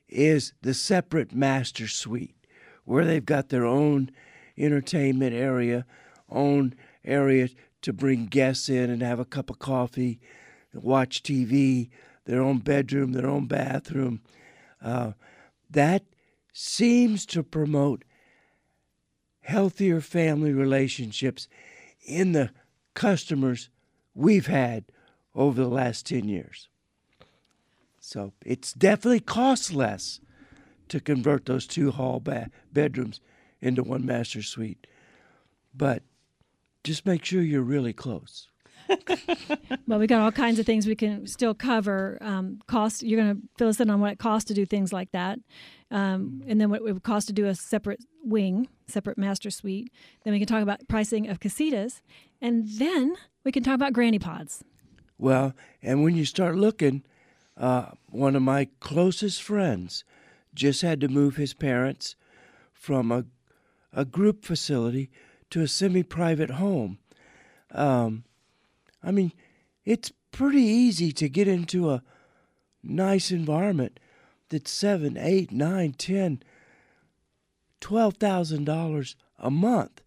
is 0.09 0.53
the 0.63 0.75
separate 0.75 1.35
master 1.35 1.89
suite 1.89 2.37
where 2.85 3.05
they've 3.05 3.25
got 3.25 3.49
their 3.49 3.67
own 3.67 4.11
entertainment 4.57 5.35
area, 5.35 5.85
own 6.29 6.75
area 7.05 7.49
to 7.83 7.93
bring 7.93 8.27
guests 8.27 8.69
in 8.69 8.91
and 8.91 9.03
have 9.03 9.19
a 9.19 9.25
cup 9.25 9.51
of 9.51 9.59
coffee, 9.59 10.21
watch 10.73 11.23
TV, 11.23 11.91
their 12.25 12.41
own 12.41 12.59
bedroom, 12.59 13.13
their 13.13 13.27
own 13.27 13.47
bathroom. 13.47 14.21
Uh, 14.83 15.13
that 15.71 16.05
seems 16.53 17.27
to 17.27 17.43
promote 17.43 18.05
healthier 19.41 20.01
family 20.01 20.53
relationships 20.53 21.49
in 22.07 22.33
the 22.33 22.51
customers 22.95 23.69
we've 24.15 24.47
had 24.47 24.85
over 25.35 25.63
the 25.63 25.69
last 25.69 26.07
10 26.07 26.29
years. 26.29 26.69
So 28.01 28.33
it's 28.45 28.73
definitely 28.73 29.21
cost 29.21 29.73
less 29.73 30.21
to 30.89 31.01
convert 31.01 31.47
those 31.47 31.67
two 31.67 31.91
hall 31.91 32.21
ba- 32.21 32.51
bedrooms 32.73 33.21
into 33.61 33.83
one 33.83 34.05
master 34.05 34.43
suite. 34.43 34.87
But 35.75 36.03
just 36.85 37.07
make 37.07 37.25
sure 37.25 37.43
you're 37.43 37.63
really 37.63 37.93
close. 37.93 38.49
Well, 39.87 39.99
we 39.99 40.07
got 40.07 40.23
all 40.23 40.33
kinds 40.33 40.59
of 40.59 40.65
things 40.65 40.87
we 40.87 40.97
can 40.97 41.27
still 41.27 41.55
cover. 41.55 42.17
Um, 42.23 42.61
cost. 42.67 43.03
You're 43.03 43.21
going 43.21 43.37
to 43.37 43.43
fill 43.59 43.69
us 43.69 43.81
in 43.81 43.91
on 43.91 44.01
what 44.01 44.13
it 44.13 44.19
costs 44.19 44.49
to 44.49 44.55
do 44.55 44.65
things 44.65 44.93
like 44.95 45.13
that, 45.13 45.39
um, 45.91 46.43
and 46.47 46.59
then 46.59 46.71
what 46.71 46.81
it 46.81 46.85
would 46.85 47.03
cost 47.03 47.27
to 47.27 47.35
do 47.35 47.47
a 47.47 47.55
separate 47.55 48.03
wing, 48.23 48.69
separate 48.89 49.19
master 49.19 49.51
suite. 49.51 49.93
Then 50.25 50.33
we 50.33 50.39
can 50.39 50.49
talk 50.49 50.63
about 50.63 50.89
pricing 50.89 51.29
of 51.29 51.39
casitas, 51.39 52.01
and 52.45 52.69
then 52.69 53.17
we 53.43 53.51
can 53.51 53.63
talk 53.63 53.75
about 53.75 53.95
granny 53.95 54.19
pods. 54.19 54.63
Well, 55.17 55.55
and 55.83 56.05
when 56.05 56.15
you 56.15 56.27
start 56.27 56.57
looking, 56.57 57.03
uh, 57.57 57.93
one 58.11 58.37
of 58.37 58.43
my 58.43 58.69
closest 58.81 59.43
friends 59.43 60.05
just 60.55 60.83
had 60.83 61.01
to 61.01 61.09
move 61.09 61.37
his 61.37 61.55
parents 61.55 62.17
from 62.75 63.11
a, 63.11 63.25
a 63.95 64.05
group 64.05 64.45
facility 64.45 65.11
to 65.49 65.63
a 65.63 65.69
semi 65.69 66.03
private 66.03 66.51
home. 66.51 66.99
Um, 67.71 68.25
I 69.03 69.11
mean, 69.11 69.33
it's 69.87 70.13
pretty 70.31 70.65
easy 70.65 71.13
to 71.13 71.31
get 71.31 71.49
into 71.49 71.91
a 71.91 72.03
nice 72.83 73.31
environment 73.31 73.99
that's 74.51 74.71
seven, 74.71 75.17
eight, 75.17 75.51
nine, 75.51 75.95
ten, 75.95 76.43
twelve 77.81 78.19
thousand 78.19 78.65
dollars 78.65 79.17
a 79.39 79.51
month. 79.51 80.03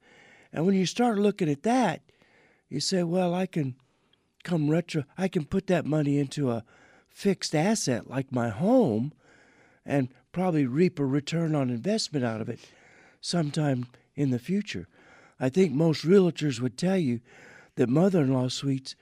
And 0.53 0.67
when 0.67 0.75
you 0.75 0.85
start 0.85 1.17
looking 1.17 1.49
at 1.49 1.63
that, 1.63 2.01
you 2.69 2.79
say, 2.79 3.03
well, 3.03 3.33
I 3.33 3.45
can 3.45 3.75
come 4.43 4.69
retro 4.69 5.03
I 5.17 5.27
can 5.27 5.45
put 5.45 5.67
that 5.67 5.85
money 5.85 6.17
into 6.17 6.51
a 6.51 6.63
fixed 7.09 7.53
asset 7.53 8.09
like 8.09 8.31
my 8.31 8.49
home 8.49 9.11
and 9.85 10.09
probably 10.31 10.65
reap 10.65 10.99
a 10.99 11.05
return 11.05 11.55
on 11.55 11.69
investment 11.69 12.23
out 12.23 12.41
of 12.41 12.47
it 12.47 12.59
sometime 13.19 13.87
in 14.15 14.29
the 14.29 14.39
future. 14.39 14.87
I 15.39 15.49
think 15.49 15.73
most 15.73 16.05
realtors 16.05 16.59
would 16.59 16.77
tell 16.77 16.97
you 16.97 17.19
that 17.75 17.89
mother 17.89 18.21
in 18.21 18.33
law 18.33 18.47
suites 18.47 18.95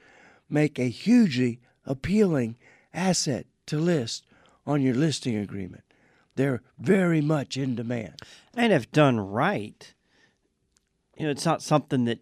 make 0.50 0.80
a 0.80 0.90
hugely 0.90 1.60
appealing 1.86 2.58
asset 2.94 3.46
to 3.68 3.78
list 3.78 4.26
on 4.66 4.82
your 4.82 4.96
listing 4.96 5.36
agreement. 5.36 5.84
They're 6.36 6.62
very 6.78 7.22
much 7.22 7.56
in 7.58 7.76
demand. 7.76 8.20
And 8.56 8.74
if 8.74 8.92
done 8.92 9.20
right, 9.20 9.94
you 11.18 11.26
know, 11.26 11.32
it's 11.32 11.46
not 11.46 11.62
something 11.62 12.06
that 12.06 12.20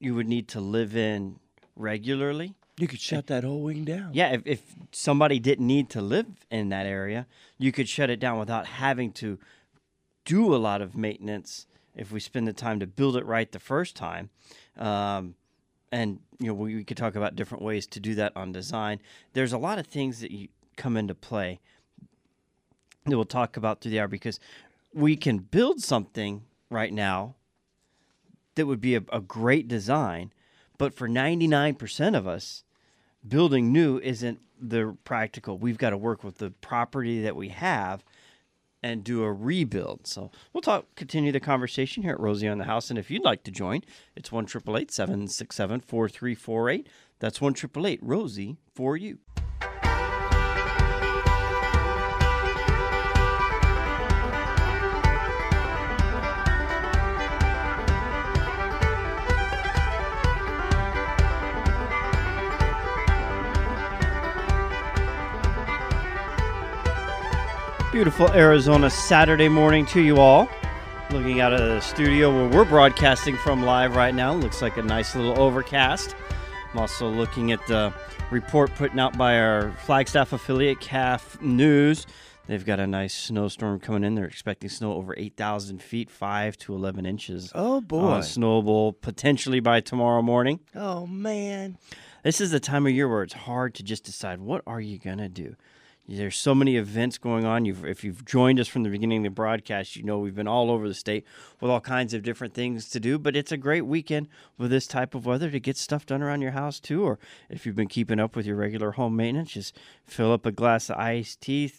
you 0.00 0.14
would 0.14 0.26
need 0.26 0.48
to 0.48 0.60
live 0.60 0.96
in 0.96 1.38
regularly. 1.76 2.54
You 2.78 2.88
could 2.88 3.00
shut 3.00 3.26
that 3.26 3.44
whole 3.44 3.60
wing 3.60 3.84
down. 3.84 4.10
Yeah, 4.14 4.32
if, 4.32 4.42
if 4.46 4.62
somebody 4.90 5.38
didn't 5.38 5.66
need 5.66 5.90
to 5.90 6.00
live 6.00 6.26
in 6.50 6.70
that 6.70 6.86
area, 6.86 7.26
you 7.58 7.70
could 7.72 7.88
shut 7.88 8.08
it 8.08 8.18
down 8.18 8.38
without 8.38 8.66
having 8.66 9.12
to 9.12 9.38
do 10.24 10.54
a 10.54 10.56
lot 10.56 10.80
of 10.80 10.96
maintenance 10.96 11.66
if 11.94 12.10
we 12.10 12.20
spend 12.20 12.48
the 12.48 12.52
time 12.52 12.80
to 12.80 12.86
build 12.86 13.16
it 13.16 13.26
right 13.26 13.52
the 13.52 13.58
first 13.58 13.96
time. 13.96 14.30
Um, 14.78 15.34
and 15.92 16.20
you 16.38 16.46
know, 16.46 16.54
we, 16.54 16.74
we 16.74 16.84
could 16.84 16.96
talk 16.96 17.16
about 17.16 17.36
different 17.36 17.62
ways 17.62 17.86
to 17.88 18.00
do 18.00 18.14
that 18.14 18.32
on 18.34 18.52
design. 18.52 19.00
There's 19.34 19.52
a 19.52 19.58
lot 19.58 19.78
of 19.78 19.86
things 19.86 20.20
that 20.20 20.30
you 20.30 20.48
come 20.76 20.96
into 20.96 21.14
play 21.14 21.60
that 23.04 23.16
we'll 23.16 23.24
talk 23.26 23.58
about 23.58 23.80
through 23.80 23.90
the 23.90 24.00
hour 24.00 24.08
because 24.08 24.40
we 24.94 25.16
can 25.16 25.38
build 25.38 25.82
something 25.82 26.44
right 26.70 26.92
now 26.92 27.34
that 28.60 28.66
would 28.66 28.80
be 28.80 28.94
a, 28.94 29.02
a 29.10 29.22
great 29.22 29.68
design, 29.68 30.34
but 30.76 30.92
for 30.92 31.08
99% 31.08 32.14
of 32.14 32.28
us, 32.28 32.62
building 33.26 33.72
new 33.72 33.98
isn't 34.00 34.38
the 34.60 34.94
practical. 35.02 35.56
We've 35.56 35.78
got 35.78 35.90
to 35.90 35.96
work 35.96 36.22
with 36.22 36.36
the 36.36 36.50
property 36.50 37.22
that 37.22 37.34
we 37.34 37.48
have 37.48 38.04
and 38.82 39.02
do 39.02 39.22
a 39.22 39.32
rebuild. 39.32 40.06
So 40.06 40.30
we'll 40.52 40.60
talk, 40.60 40.94
continue 40.94 41.32
the 41.32 41.40
conversation 41.40 42.02
here 42.02 42.12
at 42.12 42.20
Rosie 42.20 42.48
on 42.48 42.58
the 42.58 42.64
House. 42.64 42.90
And 42.90 42.98
if 42.98 43.10
you'd 43.10 43.24
like 43.24 43.44
to 43.44 43.50
join, 43.50 43.80
it's 44.14 44.30
one 44.30 44.44
triple 44.44 44.76
eight 44.76 44.90
seven 44.90 45.26
six 45.26 45.56
seven 45.56 45.80
four 45.80 46.06
three 46.06 46.34
four 46.34 46.68
eight. 46.68 46.86
That's 47.18 47.40
one 47.40 47.54
triple 47.54 47.86
eight 47.86 48.00
Rosie 48.02 48.58
for 48.74 48.94
you. 48.94 49.20
Beautiful 68.00 68.32
Arizona 68.32 68.88
Saturday 68.88 69.50
morning 69.50 69.84
to 69.84 70.00
you 70.00 70.16
all. 70.16 70.48
Looking 71.10 71.42
out 71.42 71.52
of 71.52 71.60
the 71.60 71.80
studio 71.80 72.34
where 72.34 72.48
we're 72.48 72.64
broadcasting 72.64 73.36
from 73.36 73.62
live 73.62 73.94
right 73.94 74.14
now. 74.14 74.32
Looks 74.32 74.62
like 74.62 74.78
a 74.78 74.82
nice 74.82 75.14
little 75.14 75.38
overcast. 75.38 76.16
I'm 76.72 76.78
also 76.78 77.10
looking 77.10 77.52
at 77.52 77.60
the 77.66 77.92
report 78.30 78.74
putting 78.74 78.98
out 78.98 79.18
by 79.18 79.38
our 79.38 79.72
Flagstaff 79.84 80.32
affiliate, 80.32 80.80
KAFF 80.80 81.42
News. 81.42 82.06
They've 82.46 82.64
got 82.64 82.80
a 82.80 82.86
nice 82.86 83.12
snowstorm 83.12 83.80
coming 83.80 84.02
in. 84.02 84.14
They're 84.14 84.24
expecting 84.24 84.70
snow 84.70 84.94
over 84.94 85.14
8,000 85.18 85.82
feet, 85.82 86.10
5 86.10 86.56
to 86.56 86.74
11 86.74 87.04
inches. 87.04 87.52
Oh, 87.54 87.82
boy. 87.82 87.98
On 87.98 88.22
Snowbowl, 88.22 88.94
potentially 89.02 89.60
by 89.60 89.82
tomorrow 89.82 90.22
morning. 90.22 90.60
Oh, 90.74 91.06
man. 91.06 91.76
This 92.24 92.40
is 92.40 92.50
the 92.50 92.60
time 92.60 92.86
of 92.86 92.92
year 92.92 93.10
where 93.10 93.24
it's 93.24 93.34
hard 93.34 93.74
to 93.74 93.82
just 93.82 94.04
decide 94.04 94.40
what 94.40 94.62
are 94.66 94.80
you 94.80 94.98
going 94.98 95.18
to 95.18 95.28
do. 95.28 95.54
There's 96.16 96.36
so 96.36 96.56
many 96.56 96.76
events 96.76 97.18
going 97.18 97.44
on. 97.44 97.64
You've, 97.64 97.84
if 97.84 98.02
you've 98.02 98.24
joined 98.24 98.58
us 98.58 98.66
from 98.66 98.82
the 98.82 98.90
beginning 98.90 99.18
of 99.18 99.24
the 99.24 99.30
broadcast, 99.30 99.94
you 99.94 100.02
know 100.02 100.18
we've 100.18 100.34
been 100.34 100.48
all 100.48 100.68
over 100.70 100.88
the 100.88 100.94
state 100.94 101.24
with 101.60 101.70
all 101.70 101.80
kinds 101.80 102.14
of 102.14 102.24
different 102.24 102.52
things 102.52 102.88
to 102.90 102.98
do. 102.98 103.16
But 103.16 103.36
it's 103.36 103.52
a 103.52 103.56
great 103.56 103.86
weekend 103.86 104.26
with 104.58 104.72
this 104.72 104.88
type 104.88 105.14
of 105.14 105.24
weather 105.24 105.50
to 105.50 105.60
get 105.60 105.76
stuff 105.76 106.06
done 106.06 106.20
around 106.20 106.40
your 106.42 106.50
house 106.50 106.80
too. 106.80 107.04
Or 107.04 107.20
if 107.48 107.64
you've 107.64 107.76
been 107.76 107.86
keeping 107.86 108.18
up 108.18 108.34
with 108.34 108.44
your 108.44 108.56
regular 108.56 108.92
home 108.92 109.14
maintenance, 109.14 109.52
just 109.52 109.78
fill 110.04 110.32
up 110.32 110.44
a 110.46 110.50
glass 110.52 110.90
of 110.90 110.96
iced 110.96 111.40
tea, 111.42 111.72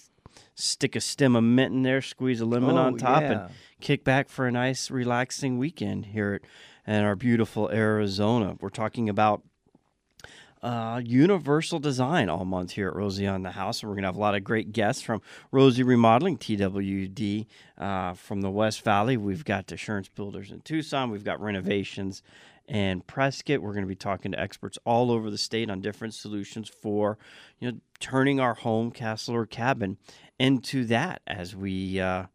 stick 0.55 0.95
a 0.95 1.01
stem 1.01 1.35
of 1.35 1.43
mint 1.43 1.73
in 1.73 1.81
there, 1.83 2.01
squeeze 2.01 2.39
a 2.39 2.45
lemon 2.45 2.77
Oh, 2.77 2.83
on 2.83 2.97
top, 2.97 3.23
yeah. 3.23 3.31
and 3.31 3.41
kick 3.81 4.05
back 4.05 4.29
for 4.29 4.47
a 4.47 4.51
nice, 4.51 4.89
relaxing 4.89 5.57
weekend 5.57 6.05
here 6.05 6.39
at, 6.88 6.95
at 6.95 7.03
our 7.03 7.17
beautiful 7.17 7.69
Arizona. 7.69 8.55
We're 8.61 8.69
talking 8.69 9.09
about 9.09 9.43
uh, 10.63 11.01
universal 11.03 11.80
design 11.80 12.30
all 12.30 12.46
month 12.46 12.72
here 12.72 12.89
at 12.89 12.96
Rosie 12.96 13.27
on 13.27 13.44
the 13.44 13.51
House. 13.51 13.82
And 13.82 13.89
we're 13.89 13.96
going 13.96 14.03
to 14.03 14.10
have 14.10 14.15
a 14.15 14.20
lot 14.20 14.36
of 14.36 14.44
great 14.44 14.72
guests 14.72 15.01
from 15.01 15.22
Rosie 15.51 15.84
Remodeling, 15.84 16.38
TWD, 16.38 17.48
uh, 17.77 18.13
from 18.13 18.41
the 18.41 18.51
West 18.51 18.84
Valley. 18.84 19.18
We've 19.18 19.44
got 19.44 19.72
Assurance 19.72 20.10
Builders 20.10 20.51
in 20.51 20.62
Tucson. 20.62 21.10
We've 21.10 21.24
got 21.24 21.41
Renovations 21.41 22.22
and 22.68 23.06
Prescott. 23.08 23.62
We're 23.62 23.74
going 23.74 23.86
to 23.86 23.89
be 23.89 23.96
talking 23.96 24.34
to 24.34 24.39
experts 24.39 24.77
all 24.86 25.12
over 25.12 25.32
the 25.32 25.38
state 25.38 25.70
on 25.70 25.82
different 25.82 26.13
solutions 26.13 26.70
for, 26.70 27.18
you 27.60 27.72
know, 27.72 27.77
turning 28.00 28.39
our 28.39 28.53
home, 28.53 28.91
castle, 28.91 29.36
or 29.36 29.48
cabin 29.48 29.98
into 30.38 30.86
that 30.86 31.22
as 31.25 31.56
we 31.56 32.00
uh, 32.00 32.25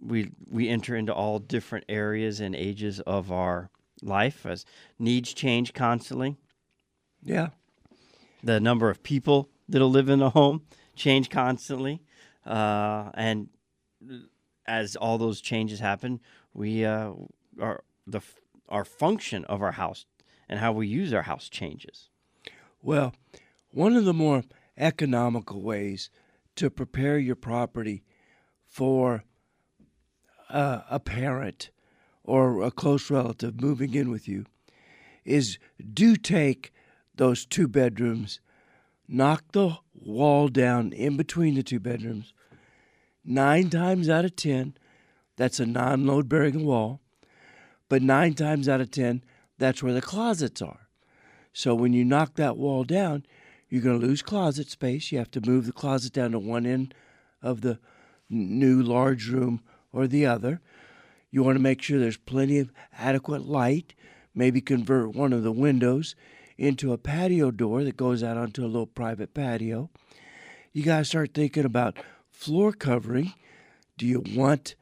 we 0.00 0.30
we 0.50 0.68
enter 0.68 0.96
into 0.96 1.14
all 1.14 1.38
different 1.38 1.84
areas 1.88 2.40
and 2.40 2.54
ages 2.54 3.00
of 3.00 3.30
our 3.30 3.70
life 4.02 4.44
as 4.44 4.66
needs 4.98 5.32
change 5.32 5.72
constantly 5.72 6.36
Yeah. 7.24 7.48
the 8.42 8.60
number 8.60 8.90
of 8.90 9.02
people 9.02 9.48
that'll 9.68 9.90
live 9.90 10.08
in 10.08 10.20
a 10.20 10.30
home 10.30 10.62
change 10.94 11.30
constantly, 11.30 12.02
uh, 12.46 13.10
and 13.14 13.48
as 14.66 14.96
all 14.96 15.18
those 15.18 15.40
changes 15.40 15.80
happen, 15.80 16.20
we 16.52 16.84
uh, 16.84 17.12
our 17.60 17.82
the 18.06 18.20
our 18.68 18.84
function 18.84 19.44
of 19.46 19.62
our 19.62 19.72
house 19.72 20.06
and 20.48 20.60
how 20.60 20.72
we 20.72 20.86
use 20.86 21.12
our 21.12 21.22
house 21.22 21.48
changes. 21.48 22.10
Well, 22.82 23.14
one 23.70 23.96
of 23.96 24.04
the 24.04 24.14
more 24.14 24.44
economical 24.76 25.62
ways 25.62 26.10
to 26.56 26.70
prepare 26.70 27.18
your 27.18 27.36
property 27.36 28.04
for 28.68 29.24
uh, 30.50 30.82
a 30.90 31.00
parent 31.00 31.70
or 32.22 32.62
a 32.62 32.70
close 32.70 33.10
relative 33.10 33.60
moving 33.60 33.94
in 33.94 34.10
with 34.10 34.28
you 34.28 34.44
is 35.24 35.58
do 35.92 36.16
take 36.16 36.72
those 37.16 37.46
two 37.46 37.68
bedrooms, 37.68 38.40
knock 39.08 39.44
the 39.52 39.76
wall 39.94 40.48
down 40.48 40.92
in 40.92 41.16
between 41.16 41.54
the 41.54 41.62
two 41.62 41.80
bedrooms. 41.80 42.32
Nine 43.24 43.70
times 43.70 44.08
out 44.08 44.24
of 44.24 44.36
ten, 44.36 44.76
that's 45.36 45.60
a 45.60 45.66
non 45.66 46.06
load 46.06 46.28
bearing 46.28 46.64
wall. 46.64 47.00
But 47.88 48.02
nine 48.02 48.34
times 48.34 48.68
out 48.68 48.80
of 48.80 48.90
10, 48.90 49.22
that's 49.58 49.82
where 49.82 49.92
the 49.92 50.02
closets 50.02 50.62
are. 50.62 50.88
So 51.52 51.74
when 51.74 51.92
you 51.92 52.04
knock 52.04 52.34
that 52.34 52.56
wall 52.56 52.84
down, 52.84 53.24
you're 53.68 53.82
going 53.82 54.00
to 54.00 54.06
lose 54.06 54.22
closet 54.22 54.70
space. 54.70 55.12
You 55.12 55.18
have 55.18 55.30
to 55.32 55.40
move 55.40 55.66
the 55.66 55.72
closet 55.72 56.12
down 56.12 56.32
to 56.32 56.38
one 56.38 56.66
end 56.66 56.94
of 57.42 57.60
the 57.60 57.78
new 58.28 58.82
large 58.82 59.28
room 59.28 59.60
or 59.92 60.06
the 60.06 60.26
other. 60.26 60.60
You 61.30 61.42
want 61.42 61.56
to 61.56 61.62
make 61.62 61.82
sure 61.82 61.98
there's 61.98 62.16
plenty 62.16 62.58
of 62.58 62.72
adequate 62.96 63.46
light. 63.46 63.94
Maybe 64.34 64.60
convert 64.60 65.14
one 65.14 65.32
of 65.32 65.42
the 65.42 65.52
windows 65.52 66.16
into 66.56 66.92
a 66.92 66.98
patio 66.98 67.50
door 67.50 67.84
that 67.84 67.96
goes 67.96 68.22
out 68.22 68.36
onto 68.36 68.64
a 68.64 68.66
little 68.66 68.86
private 68.86 69.34
patio. 69.34 69.90
You 70.72 70.82
got 70.82 70.98
to 70.98 71.04
start 71.04 71.34
thinking 71.34 71.64
about 71.64 71.98
floor 72.30 72.72
covering. 72.72 73.32
Do 73.96 74.06
you 74.06 74.22
want 74.34 74.74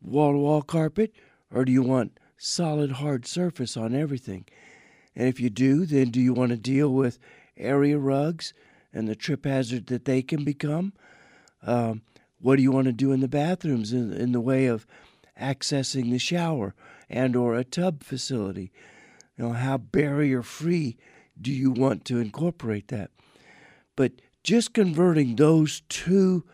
wall 0.00 0.32
to 0.32 0.38
wall 0.38 0.62
carpet 0.62 1.12
or 1.50 1.64
do 1.64 1.72
you 1.72 1.82
want 1.82 2.18
solid 2.36 2.92
hard 2.92 3.26
surface 3.26 3.76
on 3.76 3.94
everything? 3.94 4.44
And 5.14 5.28
if 5.28 5.40
you 5.40 5.50
do, 5.50 5.86
then 5.86 6.10
do 6.10 6.20
you 6.20 6.32
want 6.32 6.50
to 6.50 6.56
deal 6.56 6.92
with 6.92 7.18
area 7.56 7.98
rugs 7.98 8.52
and 8.92 9.08
the 9.08 9.16
trip 9.16 9.44
hazard 9.44 9.86
that 9.86 10.04
they 10.04 10.22
can 10.22 10.44
become? 10.44 10.92
Um, 11.62 12.02
what 12.40 12.56
do 12.56 12.62
you 12.62 12.72
want 12.72 12.86
to 12.86 12.92
do 12.92 13.12
in 13.12 13.20
the 13.20 13.28
bathrooms 13.28 13.92
in, 13.92 14.12
in 14.12 14.32
the 14.32 14.40
way 14.40 14.66
of 14.66 14.86
accessing 15.40 16.10
the 16.10 16.18
shower 16.18 16.74
and 17.08 17.36
or 17.36 17.54
a 17.54 17.64
tub 17.64 18.02
facility? 18.02 18.72
Know, 19.42 19.52
how 19.54 19.76
barrier 19.76 20.40
free 20.40 20.96
do 21.40 21.50
you 21.50 21.72
want 21.72 22.04
to 22.04 22.20
incorporate 22.20 22.86
that? 22.88 23.10
But 23.96 24.12
just 24.44 24.72
converting 24.72 25.34
those 25.34 25.82
two 25.88 26.44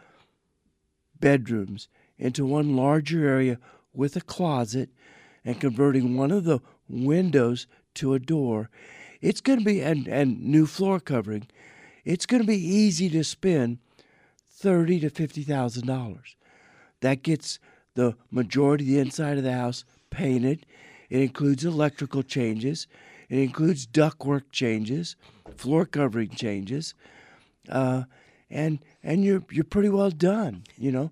bedrooms 1.20 1.88
into 2.16 2.46
one 2.46 2.76
larger 2.76 3.28
area 3.28 3.58
with 3.92 4.16
a 4.16 4.22
closet 4.22 4.88
and 5.44 5.60
converting 5.60 6.16
one 6.16 6.30
of 6.30 6.44
the 6.44 6.60
windows 6.88 7.66
to 7.96 8.14
a 8.14 8.18
door, 8.18 8.70
it's 9.20 9.42
going 9.42 9.58
to 9.58 9.64
be 9.66 9.82
and 9.82 10.08
and 10.08 10.40
new 10.40 10.64
floor 10.64 10.98
covering. 10.98 11.46
It's 12.06 12.24
going 12.24 12.40
to 12.40 12.46
be 12.46 12.56
easy 12.56 13.10
to 13.10 13.22
spend 13.22 13.80
thirty 14.50 14.98
to 15.00 15.10
fifty 15.10 15.42
thousand 15.42 15.86
dollars. 15.86 16.36
That 17.02 17.22
gets 17.22 17.58
the 17.94 18.16
majority 18.30 18.84
of 18.84 18.88
the 18.88 18.98
inside 18.98 19.36
of 19.36 19.44
the 19.44 19.52
house 19.52 19.84
painted. 20.08 20.64
It 21.10 21.20
includes 21.20 21.64
electrical 21.64 22.22
changes. 22.22 22.86
It 23.28 23.38
includes 23.38 23.86
ductwork 23.86 24.44
changes, 24.52 25.16
floor 25.56 25.84
covering 25.86 26.30
changes, 26.30 26.94
uh, 27.68 28.04
and 28.50 28.78
and 29.02 29.24
you're 29.24 29.42
you're 29.50 29.64
pretty 29.64 29.88
well 29.90 30.10
done. 30.10 30.64
You 30.76 30.92
know. 30.92 31.10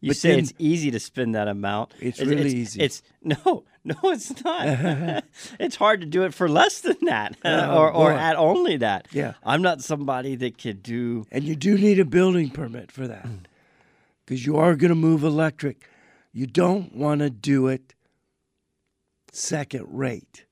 You 0.00 0.08
But 0.10 0.16
say 0.16 0.30
then- 0.30 0.38
it's 0.40 0.52
easy 0.58 0.90
to 0.90 0.98
spend 0.98 1.36
that 1.36 1.46
amount. 1.46 1.94
It's 2.00 2.18
It- 2.18 2.26
really 2.26 2.52
easy. 2.56 2.80
It's 2.82 3.04
no, 3.22 3.62
no, 3.84 3.94
it's 4.04 4.42
not. 4.42 5.24
it's 5.60 5.76
hard 5.76 6.00
to 6.00 6.06
do 6.06 6.24
it 6.24 6.34
for 6.34 6.48
less 6.48 6.80
than 6.80 6.96
that, 7.02 7.36
Oh, 7.44 7.76
or 7.78 7.92
or 7.92 8.12
at 8.12 8.34
only 8.36 8.76
that. 8.78 9.06
Yeah. 9.12 9.34
I'm 9.44 9.62
not 9.62 9.80
somebody 9.80 10.34
that 10.36 10.58
could 10.58 10.82
do. 10.82 11.24
And 11.30 11.44
you 11.44 11.54
do 11.54 11.78
need 11.78 12.00
a 12.00 12.04
building 12.04 12.50
permit 12.50 12.90
for 12.90 13.06
that 13.06 13.28
because 14.26 14.44
you 14.44 14.56
are 14.56 14.74
going 14.74 14.88
to 14.88 14.96
move 14.96 15.22
electric. 15.22 15.88
You 16.32 16.46
don't 16.48 16.96
want 16.96 17.20
to 17.20 17.30
do 17.30 17.68
it 17.68 17.94
second 19.32 19.86
rate. 19.88 20.44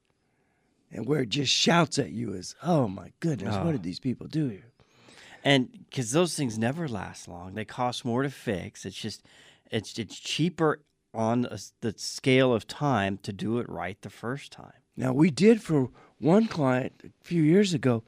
And 0.90 1.06
where 1.06 1.20
it 1.20 1.28
just 1.28 1.52
shouts 1.52 1.98
at 2.00 2.10
you 2.10 2.32
is, 2.32 2.56
oh 2.64 2.88
my 2.88 3.12
goodness, 3.20 3.54
Oh. 3.56 3.64
what 3.64 3.72
did 3.72 3.80
ah. 3.80 3.84
these 3.84 4.00
people 4.00 4.26
do 4.26 4.48
here? 4.48 4.72
and 5.42 5.70
because 5.88 6.12
those 6.12 6.34
things 6.34 6.58
never 6.58 6.86
last 6.86 7.26
long 7.26 7.54
they 7.54 7.64
cost 7.64 8.04
more 8.04 8.22
to 8.22 8.28
fix 8.28 8.84
it's 8.84 8.94
just 8.94 9.22
it's 9.70 9.98
it's 9.98 10.18
cheaper 10.18 10.80
on 11.14 11.46
a 11.46 11.58
the 11.80 11.94
scale 11.96 12.52
of 12.52 12.66
time 12.66 13.18
to 13.22 13.32
do 13.32 13.58
it 13.58 13.66
right 13.66 14.02
the 14.02 14.10
first 14.10 14.52
time 14.52 14.74
Now, 14.96 15.14
we 15.14 15.30
did 15.30 15.62
for 15.62 15.88
one 16.18 16.46
client 16.46 16.92
a 17.04 17.24
few 17.24 17.42
years 17.42 17.72
ago, 17.72 18.02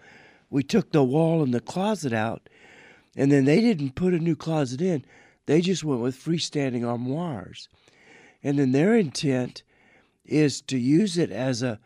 we 0.51 0.63
took 0.63 0.93
the 0.93 1.03
wall 1.03 1.43
and 1.43 1.55
the 1.55 1.61
closet 1.61 2.13
out, 2.13 2.51
and 3.17 3.33
then 3.33 3.47
they 3.47 3.63
didn't 3.63 3.95
put 3.95 4.13
a 4.13 4.19
new 4.19 4.37
closet 4.37 4.83
in. 4.83 5.03
They 5.47 5.63
just 5.63 5.83
went 5.85 6.03
with 6.03 6.23
freestanding 6.23 6.85
armoires. 6.85 7.69
And 8.43 8.59
then 8.59 8.73
their 8.73 8.95
intent 8.95 9.63
is 10.25 10.61
to 10.63 10.79
use 10.79 11.19
it 11.19 11.31
as 11.31 11.63
a 11.63 11.79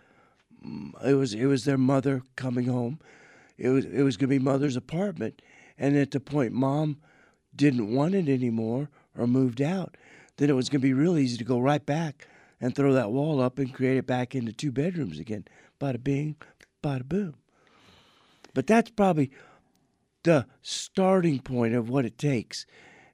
it 1.04 1.14
was 1.14 1.34
it 1.34 1.46
was 1.46 1.64
their 1.64 1.78
mother 1.78 2.22
coming 2.34 2.66
home. 2.66 2.98
It 3.56 3.68
was 3.68 3.84
it 3.84 4.02
was 4.02 4.16
going 4.16 4.28
to 4.28 4.38
be 4.38 4.44
mother's 4.44 4.76
apartment, 4.76 5.42
and 5.78 5.96
at 5.96 6.10
the 6.10 6.20
point 6.20 6.52
mom 6.52 6.98
didn't 7.54 7.94
want 7.94 8.14
it 8.14 8.28
anymore 8.28 8.90
or 9.16 9.26
moved 9.26 9.62
out, 9.62 9.96
then 10.36 10.50
it 10.50 10.54
was 10.54 10.68
going 10.68 10.80
to 10.80 10.86
be 10.86 10.92
real 10.92 11.16
easy 11.16 11.38
to 11.38 11.44
go 11.44 11.58
right 11.58 11.84
back 11.84 12.26
and 12.60 12.74
throw 12.74 12.92
that 12.92 13.10
wall 13.10 13.40
up 13.40 13.58
and 13.58 13.72
create 13.72 13.96
it 13.96 14.06
back 14.06 14.34
into 14.34 14.52
two 14.52 14.72
bedrooms 14.72 15.18
again. 15.18 15.44
Bada 15.80 16.02
bing, 16.02 16.36
bada 16.82 17.04
boom. 17.04 17.34
But 18.54 18.66
that's 18.66 18.90
probably 18.90 19.30
the 20.22 20.46
starting 20.62 21.40
point 21.40 21.74
of 21.74 21.88
what 21.88 22.04
it 22.04 22.18
takes. 22.18 22.66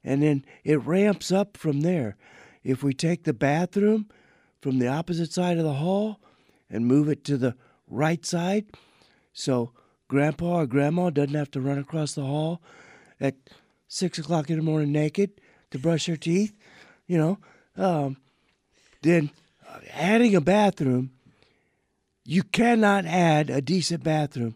And 0.03 0.21
then 0.23 0.45
it 0.63 0.81
ramps 0.81 1.31
up 1.31 1.57
from 1.57 1.81
there. 1.81 2.15
If 2.63 2.83
we 2.83 2.93
take 2.93 3.23
the 3.23 3.33
bathroom 3.33 4.09
from 4.63 4.79
the 4.79 4.87
opposite 4.87 5.31
side 5.33 5.57
of 5.57 5.65
the 5.65 5.73
hall 5.73 6.21
and 6.69 6.87
move 6.87 7.09
it 7.09 7.25
to 7.25 7.37
the 7.37 7.53
right 7.89 8.25
side, 8.25 8.65
so 9.33 9.71
grandpa 10.07 10.61
or 10.61 10.65
grandma 10.65 11.09
doesn't 11.09 11.35
have 11.35 11.51
to 11.51 11.59
run 11.59 11.77
across 11.77 12.13
the 12.13 12.23
hall 12.23 12.61
at 13.19 13.35
six 13.89 14.17
o'clock 14.17 14.49
in 14.49 14.55
the 14.55 14.63
morning 14.63 14.91
naked 14.91 15.29
to 15.71 15.77
brush 15.77 16.05
their 16.05 16.15
teeth, 16.15 16.55
you 17.07 17.17
know, 17.17 17.37
um, 17.75 18.15
then 19.01 19.29
uh, 19.69 19.79
adding 19.91 20.33
a 20.33 20.41
bathroom, 20.41 21.11
you 22.23 22.41
cannot 22.41 23.05
add 23.05 23.49
a 23.49 23.61
decent 23.61 24.01
bathroom 24.01 24.55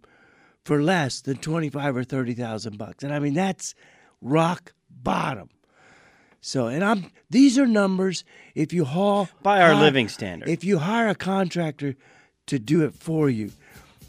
for 0.64 0.82
less 0.82 1.20
than 1.20 1.36
twenty 1.38 1.70
five 1.70 1.98
or 1.98 2.06
thirty 2.06 2.34
thousand 2.34 2.78
bucks, 2.78 3.04
and 3.04 3.14
I 3.14 3.20
mean 3.20 3.34
that's 3.34 3.76
rock 4.22 4.74
bottom. 4.90 5.50
So, 6.42 6.68
and 6.68 6.84
I'm 6.84 7.12
these 7.30 7.58
are 7.58 7.68
numbers. 7.68 8.24
If 8.56 8.72
you 8.74 8.86
haul 8.86 9.28
by 9.44 9.62
our 9.62 9.74
hi- 9.74 9.82
living 9.82 10.08
standard 10.08 10.48
if 10.50 10.64
you 10.64 10.78
hire 10.80 11.10
a 11.10 11.16
contractor 11.16 11.96
to 12.48 12.60
do 12.60 12.84
it 12.86 12.94
for 12.94 13.30
you, 13.30 13.52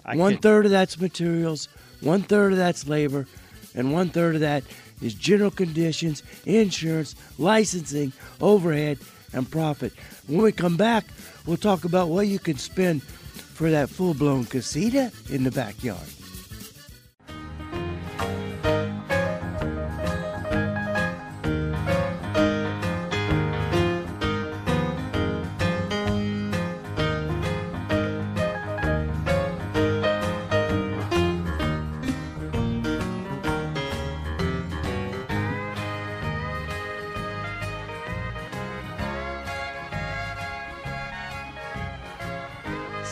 I 0.04 0.16
one 0.16 0.34
could- 0.34 0.42
third 0.42 0.64
of 0.66 0.70
that's 0.70 1.00
materials, 1.00 1.68
one 2.00 2.22
third 2.22 2.52
of 2.52 2.58
that's 2.58 2.86
labor, 2.86 3.26
and 3.74 3.92
one 3.92 4.10
third 4.10 4.34
of 4.36 4.40
that 4.42 4.62
is 5.02 5.14
general 5.14 5.50
conditions, 5.50 6.22
insurance, 6.44 7.14
licensing, 7.38 8.12
overhead, 8.40 8.98
and 9.32 9.50
profit. 9.50 9.92
When 10.26 10.42
we 10.42 10.52
come 10.52 10.76
back, 10.76 11.04
we'll 11.46 11.56
talk 11.56 11.84
about 11.84 12.08
what 12.08 12.26
you 12.26 12.38
can 12.38 12.56
spend 12.58 13.02
for 13.02 13.70
that 13.70 13.88
full 13.90 14.14
blown 14.14 14.44
casita 14.44 15.10
in 15.30 15.44
the 15.44 15.50
backyard. 15.50 15.98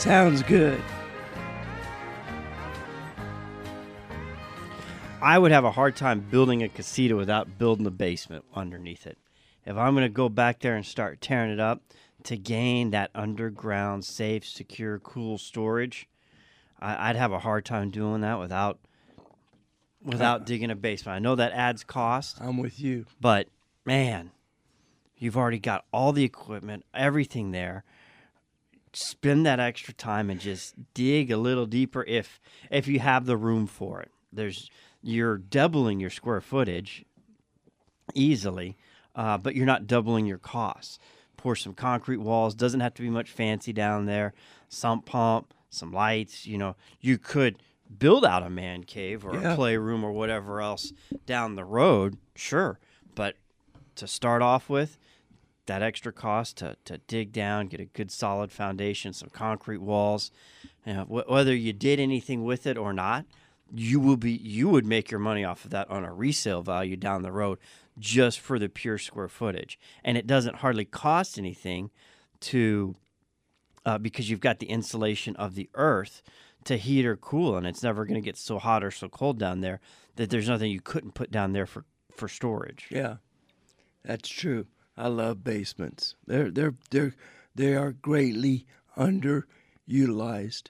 Sounds 0.07 0.45
good. 0.45 0.81
I 5.21 5.37
would 5.37 5.51
have 5.51 5.65
a 5.65 5.73
hard 5.73 5.97
time 5.97 6.21
building 6.21 6.63
a 6.63 6.69
casita 6.69 7.17
without 7.17 7.59
building 7.59 7.83
the 7.83 7.91
basement 7.91 8.45
underneath 8.55 9.05
it. 9.05 9.19
If 9.65 9.77
I'm 9.77 9.95
going 9.95 10.05
to 10.05 10.09
go 10.09 10.29
back 10.29 10.61
there 10.61 10.77
and 10.77 10.87
start 10.87 11.21
tearing 11.21 11.51
it 11.51 11.59
up 11.59 11.83
to 12.23 12.37
gain 12.37 12.91
that 12.91 13.11
underground, 13.17 14.05
safe, 14.05 14.47
secure, 14.47 15.01
cool 15.01 15.39
storage, 15.39 16.09
I, 16.79 17.11
I'd 17.11 17.17
have 17.17 17.33
a 17.33 17.41
hard 17.41 17.65
time 17.65 17.91
doing 17.91 18.21
that 18.21 18.39
without 18.39 18.79
without 20.05 20.47
digging 20.47 20.71
a 20.71 20.77
basement. 20.77 21.17
I 21.17 21.19
know 21.19 21.35
that 21.35 21.51
adds 21.51 21.83
cost, 21.83 22.41
I'm 22.41 22.59
with 22.59 22.79
you. 22.79 23.07
but 23.21 23.49
man, 23.85 24.31
you've 25.17 25.37
already 25.37 25.59
got 25.59 25.85
all 25.93 26.13
the 26.13 26.23
equipment, 26.23 26.85
everything 26.95 27.51
there. 27.51 27.83
Spend 28.99 29.45
that 29.45 29.61
extra 29.61 29.93
time 29.93 30.31
and 30.31 30.41
just 30.41 30.75
dig 30.95 31.31
a 31.31 31.37
little 31.37 31.67
deeper 31.67 32.03
if 32.05 32.41
if 32.71 32.89
you 32.89 32.99
have 33.01 33.27
the 33.27 33.37
room 33.37 33.67
for 33.67 34.01
it. 34.01 34.11
There's 34.33 34.71
you're 35.03 35.37
doubling 35.37 36.01
your 36.01 36.09
square 36.09 36.41
footage 36.41 37.05
easily, 38.15 38.79
uh, 39.15 39.37
but 39.37 39.55
you're 39.55 39.67
not 39.67 39.87
doubling 39.87 40.25
your 40.25 40.39
costs. 40.39 40.99
Pour 41.37 41.55
some 41.55 41.75
concrete 41.75 42.17
walls. 42.17 42.55
Doesn't 42.55 42.81
have 42.81 42.95
to 42.95 43.03
be 43.03 43.11
much 43.11 43.31
fancy 43.31 43.71
down 43.71 44.07
there. 44.07 44.33
Sump 44.71 45.05
pump, 45.05 45.53
some 45.69 45.93
lights. 45.93 46.47
You 46.47 46.57
know, 46.57 46.75
you 46.99 47.19
could 47.19 47.59
build 47.99 48.25
out 48.25 48.43
a 48.43 48.49
man 48.49 48.83
cave 48.85 49.27
or 49.27 49.35
Yeah. 49.35 49.53
a 49.53 49.57
playroom 49.57 50.05
or 50.05 50.13
whatever 50.13 50.63
else 50.63 50.95
down 51.27 51.55
the 51.55 51.67
road. 51.67 52.17
Sure, 52.35 52.79
but 53.15 53.37
to 53.97 54.07
start 54.07 54.41
off 54.41 54.71
with, 54.71 54.97
that 55.67 55.83
extra 55.83 56.13
cost 56.13 56.59
to, 56.59 56.77
to 56.85 56.99
dig 56.99 57.33
down, 57.33 57.67
get 57.69 57.81
a 57.81 57.85
good 57.85 58.11
solid 58.11 58.53
foundation, 58.53 59.13
some 59.13 59.29
concrete 59.31 59.81
walls. 59.81 60.31
You 60.85 60.95
know, 60.95 61.05
wh- 61.05 61.29
whether 61.29 61.55
you 61.55 61.73
did 61.73 62.01
anything 62.01 62.45
with 62.45 62.67
it 62.67 62.79
or 62.79 62.93
not, 62.93 63.27
you 63.75 63.99
will 63.99 64.17
be 64.17 64.33
you 64.33 64.69
would 64.69 64.87
make 64.87 65.11
your 65.11 65.21
money 65.21 65.45
off 65.45 65.65
of 65.65 65.71
that 65.73 65.91
on 65.91 66.05
a 66.05 66.13
resale 66.13 66.63
value 66.63 66.97
down 66.97 67.23
the 67.23 67.33
road 67.33 67.59
just 67.99 68.39
for 68.39 68.59
the 68.59 68.69
pure 68.69 68.99
square 68.99 69.29
footage. 69.29 69.79
And 70.05 70.17
it 70.17 70.27
doesn't 70.27 70.57
hardly 70.57 70.85
cost 70.85 71.39
anything 71.39 71.91
to 72.41 72.95
uh, 73.85 73.99
because 73.99 74.31
you've 74.31 74.41
got 74.41 74.59
the 74.59 74.67
insulation 74.67 75.35
of 75.37 75.55
the 75.55 75.69
earth 75.75 76.23
to 76.65 76.77
heat 76.77 77.07
or 77.07 77.17
cool, 77.17 77.57
and 77.57 77.67
it's 77.67 77.83
never 77.83 78.05
going 78.05 78.21
to 78.21 78.25
get 78.25 78.37
so 78.37 78.59
hot 78.59 78.83
or 78.83 78.91
so 78.91 79.09
cold 79.09 79.39
down 79.39 79.61
there 79.61 79.81
that 80.17 80.31
there's 80.31 80.49
nothing 80.49 80.71
you 80.71 80.81
couldn't 80.81 81.15
put 81.15 81.31
down 81.31 81.53
there 81.53 81.67
for 81.67 81.85
for 82.13 82.29
storage. 82.29 82.87
Yeah, 82.91 83.17
that's 84.05 84.29
true. 84.29 84.67
I 84.97 85.09
love 85.09 85.45
basements. 85.45 86.15
They're 86.27 86.51
they're 86.51 86.75
they're 86.91 87.15
they 87.55 87.75
are 87.75 87.93
greatly 87.93 88.67
underutilized 88.97 90.69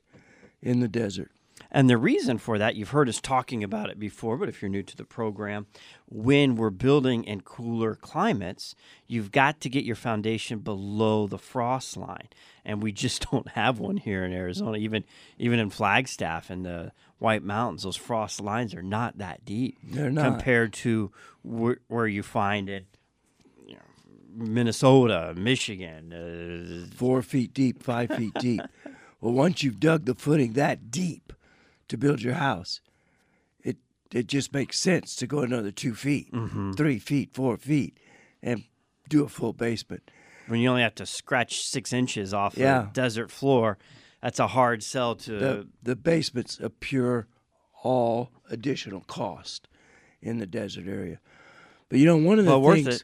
in 0.63 0.81
the 0.81 0.89
desert. 0.89 1.31
And 1.71 1.91
the 1.91 1.97
reason 1.97 2.39
for 2.39 2.59
that, 2.59 2.77
you've 2.77 2.91
heard 2.91 3.09
us 3.09 3.21
talking 3.21 3.65
about 3.65 3.91
it 3.91 3.99
before, 3.99 4.37
but 4.37 4.49
if 4.49 4.63
you're 4.63 4.69
new 4.69 4.83
to 4.85 4.97
the 4.97 5.05
program, 5.05 5.67
when 6.07 6.55
we're 6.55 6.71
building 6.71 7.25
in 7.25 7.41
cooler 7.41 7.95
climates, 7.95 8.75
you've 9.07 9.33
got 9.33 9.61
to 9.63 9.69
get 9.69 9.85
your 9.85 9.97
foundation 9.97 10.61
below 10.61 11.27
the 11.27 11.39
frost 11.39 11.97
line. 11.97 12.29
And 12.65 12.83
we 12.83 12.93
just 12.93 13.31
don't 13.31 13.49
have 13.49 13.79
one 13.79 13.97
here 13.97 14.25
in 14.25 14.33
Arizona. 14.33 14.79
Even 14.79 15.05
even 15.39 15.59
in 15.59 15.71
Flagstaff 15.71 16.51
and 16.51 16.65
the 16.65 16.93
White 17.19 17.43
Mountains, 17.43 17.83
those 17.83 17.97
frost 17.97 18.41
lines 18.41 18.75
are 18.75 18.83
not 18.83 19.19
that 19.19 19.45
deep 19.45 19.77
They're 19.83 20.11
not. 20.11 20.25
compared 20.25 20.73
to 20.75 21.11
where, 21.43 21.79
where 21.89 22.07
you 22.07 22.23
find 22.23 22.69
it. 22.69 22.87
Minnesota, 24.37 25.33
Michigan, 25.37 26.13
uh, 26.13 26.95
Four 26.95 27.23
feet 27.23 27.53
deep, 27.55 27.83
five 27.83 28.11
feet 28.11 28.35
deep. 28.39 28.61
Well, 29.19 29.33
once 29.33 29.63
you've 29.63 29.81
dug 29.81 30.05
the 30.05 30.15
footing 30.15 30.53
that 30.53 30.91
deep 30.91 31.33
to 31.89 31.97
build 31.97 32.21
your 32.21 32.35
house, 32.35 32.83
it 33.65 33.79
it 34.13 34.27
just 34.27 34.53
makes 34.53 34.79
sense 34.79 35.17
to 35.17 35.27
go 35.27 35.39
another 35.41 35.71
two 35.73 35.95
feet, 35.95 36.29
three 36.77 36.99
feet, 36.99 37.31
four 37.33 37.57
feet, 37.57 37.99
and 38.43 38.65
do 39.09 39.25
a 39.25 39.29
full 39.29 39.55
basement. 39.55 40.11
when 40.49 40.61
you 40.61 40.69
only 40.69 40.83
have 40.83 40.95
to 40.97 41.07
scratch 41.07 41.61
six 41.63 41.93
inches 41.95 42.35
off 42.35 42.59
Yeah. 42.59 42.91
a 42.91 42.93
desert 42.93 43.31
floor, 43.33 43.79
that's 44.23 44.39
a 44.39 44.49
hard 44.49 44.83
sell 44.83 45.15
to. 45.17 45.39
the 45.39 45.69
the 45.83 45.97
basement's 45.97 46.61
a 46.61 46.69
pure 46.69 47.27
all 47.83 48.31
additional 48.51 49.01
cost 49.01 49.67
in 50.21 50.39
the 50.39 50.47
desert 50.47 50.87
area. 50.87 51.21
But 51.89 51.99
you 52.01 52.05
know, 52.05 52.19
one 52.19 52.39
of 52.39 52.45
the 52.45 52.59
Well, 52.59 52.75
things. 52.75 53.03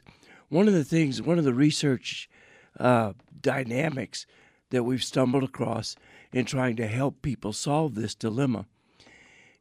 One 0.53 0.67
of 0.67 0.73
the 0.75 0.83
things, 0.83 1.19
one 1.19 1.39
of 1.39 1.45
the 1.45 1.53
research 1.53 2.29
uh, 2.79 3.13
dynamics 3.41 4.27
that 4.69 4.83
we've 4.83 5.03
stumbled 5.03 5.43
across 5.43 5.95
in 6.31 6.45
trying 6.45 6.75
to 6.75 6.87
help 6.87 7.23
people 7.23 7.51
solve 7.51 7.95
this 7.95 8.13
dilemma 8.13 8.65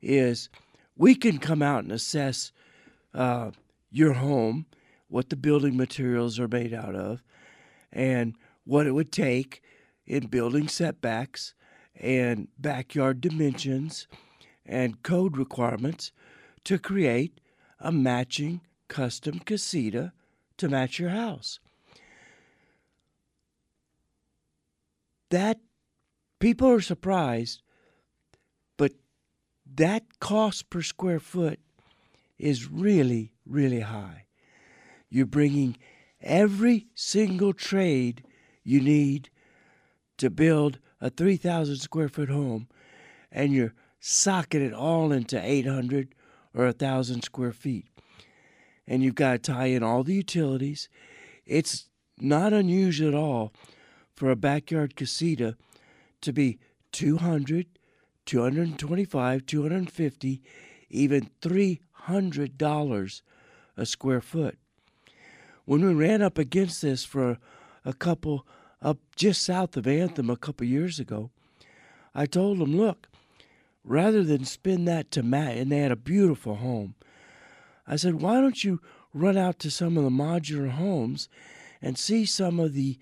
is 0.02 0.50
we 0.96 1.14
can 1.14 1.38
come 1.38 1.62
out 1.62 1.83
and 1.83 1.92
assess 1.92 2.52
uh, 3.14 3.50
your 3.90 4.12
home, 4.12 4.66
what 5.09 5.31
the 5.31 5.37
building 5.37 5.76
materials 5.76 6.38
are 6.38 6.48
made 6.48 6.74
out 6.74 6.94
of, 6.94 7.22
and 7.90 8.35
what 8.64 8.87
it 8.87 8.92
would 8.92 9.12
take 9.12 9.62
in 10.07 10.26
building 10.26 10.68
setbacks 10.68 11.55
and 11.96 12.48
backyard 12.59 13.20
dimensions 13.20 14.09
and 14.66 15.02
code 15.02 15.38
requirements 15.38 16.12
to 16.64 16.78
create 16.78 17.40
a 17.81 17.90
matching 17.90 18.61
custom 18.88 19.38
casita 19.38 20.12
to 20.62 20.68
match 20.68 21.01
your 21.01 21.11
house. 21.11 21.59
That 25.31 25.59
people 26.38 26.70
are 26.70 26.81
surprised, 26.81 27.62
but 28.77 28.92
that 29.75 30.20
cost 30.20 30.70
per 30.70 30.83
square 30.83 31.18
foot 31.18 31.59
is 32.38 32.70
really, 32.70 33.33
really 33.44 33.81
high. 33.81 34.27
You're 35.11 35.27
bringing 35.27 35.79
every 36.20 36.87
single 36.94 37.53
trade 37.53 38.22
you 38.62 38.81
need 38.81 39.31
to 40.18 40.31
build 40.31 40.79
a 41.01 41.11
3,000 41.11 41.79
square 41.79 42.09
foot 42.09 42.29
home, 42.29 42.68
and 43.33 43.53
you're 43.53 43.75
socking 43.98 44.64
it 44.64 44.72
all 44.72 45.11
into 45.11 45.44
800 45.44 46.14
or 46.55 46.66
1,000 46.66 47.22
square 47.22 47.53
feet. 47.53 47.91
And 48.87 49.03
you've 49.03 49.14
got 49.14 49.33
to 49.33 49.53
tie 49.53 49.66
in 49.66 49.83
all 49.83 50.03
the 50.03 50.14
utilities. 50.14 50.88
It's 51.47 51.88
not 52.18 52.53
unusual 52.53 53.09
at 53.09 53.14
all 53.14 53.53
for 54.14 54.31
a 54.31 54.37
backyard 54.37 54.97
casita 54.97 55.57
to 56.21 56.33
be 56.33 56.59
200, 56.92 57.66
225, 58.27 59.47
250, 59.47 60.42
even 60.90 61.31
$300 61.40 63.23
a 63.77 63.87
square 63.87 64.21
foot. 64.21 64.59
When 65.64 65.85
we 65.85 65.95
ran 65.95 66.23
up 66.23 66.38
against 66.38 66.83
this 66.83 67.05
for 67.05 67.38
a 67.85 67.92
couple 67.92 68.47
up 68.81 68.99
just 69.16 69.42
south 69.42 69.77
of 69.77 69.87
Anthem 69.87 70.29
a 70.29 70.37
couple 70.37 70.66
years 70.66 70.99
ago, 70.99 71.31
I 72.14 72.27
told 72.27 72.59
them, 72.59 72.77
look, 72.77 73.09
rather 73.85 74.23
than 74.23 74.45
spend 74.45 74.87
that 74.88 75.11
to 75.12 75.23
Matt, 75.23 75.57
and 75.57 75.73
they 75.73 75.79
had 75.79 75.92
a 75.92 75.97
beautiful 75.97 76.57
home, 76.57 76.95
I 77.87 77.97
said, 77.97 78.21
why 78.21 78.40
don't 78.40 78.62
you 78.62 78.81
run 79.12 79.37
out 79.37 79.59
to 79.61 79.71
some 79.71 79.97
of 79.97 80.05
the 80.05 80.11
modular 80.11 80.71
homes 80.71 81.29
and 81.81 81.99
see 81.99 82.25
some 82.25 82.61
of 82.61 82.75
the 82.75 82.99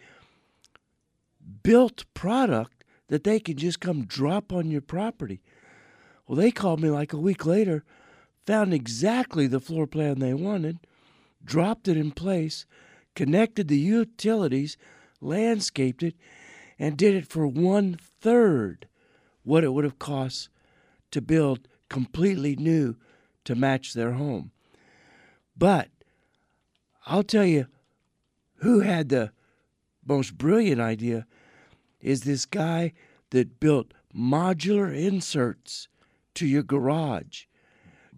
built 1.63 2.05
product 2.15 2.85
that 3.09 3.25
they 3.25 3.41
can 3.41 3.57
just 3.57 3.81
come 3.81 4.05
drop 4.05 4.53
on 4.53 4.71
your 4.71 4.81
property? 4.81 5.43
Well, 6.27 6.37
they 6.37 6.51
called 6.51 6.81
me 6.81 6.91
like 6.91 7.13
a 7.13 7.19
week 7.19 7.45
later, 7.45 7.85
found 8.47 8.73
exactly 8.73 9.47
the 9.47 9.61
floor 9.61 9.87
plan 9.87 10.19
they 10.19 10.35
wanted, 10.35 10.79
dropped 11.45 11.89
it 11.89 11.97
in 11.97 12.13
place, 12.13 12.67
connected 13.15 13.69
the 13.69 13.79
utilities, 13.79 14.77
landscaped 15.21 16.03
it, 16.03 16.15
and 16.79 16.97
did 16.97 17.15
it 17.15 17.27
for 17.27 17.47
one 17.47 17.99
third 18.21 18.87
what 19.43 19.65
it 19.65 19.73
would 19.73 19.85
have 19.85 19.99
cost 19.99 20.49
to 21.11 21.21
build 21.21 21.69
completely 21.89 22.57
new 22.57 22.97
to 23.45 23.55
match 23.55 23.93
their 23.93 24.13
home. 24.13 24.53
But 25.61 25.91
I'll 27.07 27.23
tell 27.23 27.45
you 27.45 27.67
who 28.57 28.81
had 28.81 29.11
the 29.11 29.31
most 30.07 30.39
brilliant 30.39 30.81
idea 30.81 31.27
is 32.01 32.23
this 32.23 32.47
guy 32.47 32.95
that 33.29 33.61
built 33.61 33.93
modular 34.17 34.93
inserts 34.93 35.87
to 36.35 36.47
your 36.47 36.63
garage. 36.63 37.45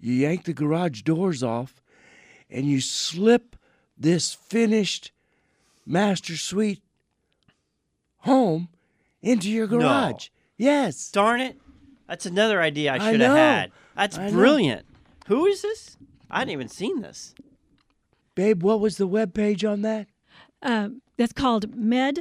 You 0.01 0.13
yank 0.15 0.45
the 0.45 0.53
garage 0.55 1.03
doors 1.03 1.43
off 1.43 1.83
and 2.49 2.65
you 2.65 2.81
slip 2.81 3.57
this 3.99 4.33
finished 4.33 5.11
master 5.85 6.37
suite 6.37 6.81
home 8.19 8.69
into 9.21 9.51
your 9.51 9.67
No. 9.67 9.79
garage. 9.81 10.29
Yes. 10.57 11.11
Darn 11.11 11.41
it! 11.41 11.61
That's 12.07 12.25
another 12.25 12.63
idea 12.63 12.93
I 12.93 12.97
I 13.05 13.11
should 13.11 13.21
have 13.21 13.37
had. 13.37 13.73
That's 13.97 14.17
I 14.17 14.27
know. 14.29 14.33
brilliant. 14.33 14.87
Who 15.27 15.47
is 15.47 15.63
this? 15.63 15.97
I 16.33 16.41
hadn't 16.41 16.53
even 16.53 16.69
seen 16.69 17.03
this. 17.03 17.35
Babe, 18.35 18.63
what 18.63 18.81
was 18.81 18.97
the 18.97 19.07
web 19.07 19.35
page 19.35 19.65
on 19.65 19.83
that? 19.83 20.09
Um, 20.63 21.03
that's 21.19 21.35
called 21.35 21.77
Med 21.77 22.21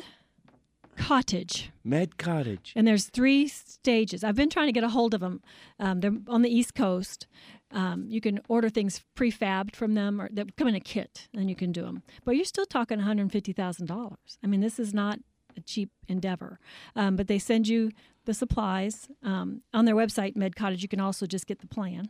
Cottage. 0.97 1.71
Med 1.83 2.17
Cottage. 2.17 2.73
And 2.75 2.85
there's 2.85 3.05
three 3.05 3.47
stages. 3.47 4.23
I've 4.23 4.35
been 4.35 4.49
trying 4.49 4.67
to 4.67 4.73
get 4.73 4.83
a 4.83 4.89
hold 4.89 5.13
of 5.13 5.21
them. 5.21 5.41
Um, 5.79 6.01
they're 6.01 6.17
on 6.27 6.41
the 6.41 6.53
East 6.53 6.75
Coast. 6.75 7.27
Um, 7.71 8.05
you 8.09 8.19
can 8.19 8.41
order 8.49 8.69
things 8.69 9.01
prefabbed 9.15 9.75
from 9.77 9.93
them, 9.93 10.19
or 10.19 10.27
they 10.29 10.43
come 10.57 10.67
in 10.67 10.75
a 10.75 10.81
kit, 10.81 11.29
and 11.33 11.49
you 11.49 11.55
can 11.55 11.71
do 11.71 11.83
them. 11.83 12.03
But 12.25 12.35
you're 12.35 12.43
still 12.43 12.65
talking 12.65 12.99
$150,000. 12.99 14.15
I 14.43 14.47
mean, 14.47 14.59
this 14.59 14.77
is 14.77 14.93
not 14.93 15.19
a 15.55 15.61
cheap 15.61 15.89
endeavor. 16.09 16.59
Um, 16.97 17.15
but 17.15 17.27
they 17.27 17.39
send 17.39 17.69
you 17.69 17.91
the 18.25 18.33
supplies 18.33 19.07
um, 19.23 19.61
on 19.73 19.85
their 19.85 19.95
website, 19.95 20.35
Med 20.35 20.57
Cottage. 20.57 20.81
You 20.81 20.89
can 20.89 20.99
also 20.99 21.25
just 21.25 21.47
get 21.47 21.59
the 21.59 21.67
plan. 21.67 22.09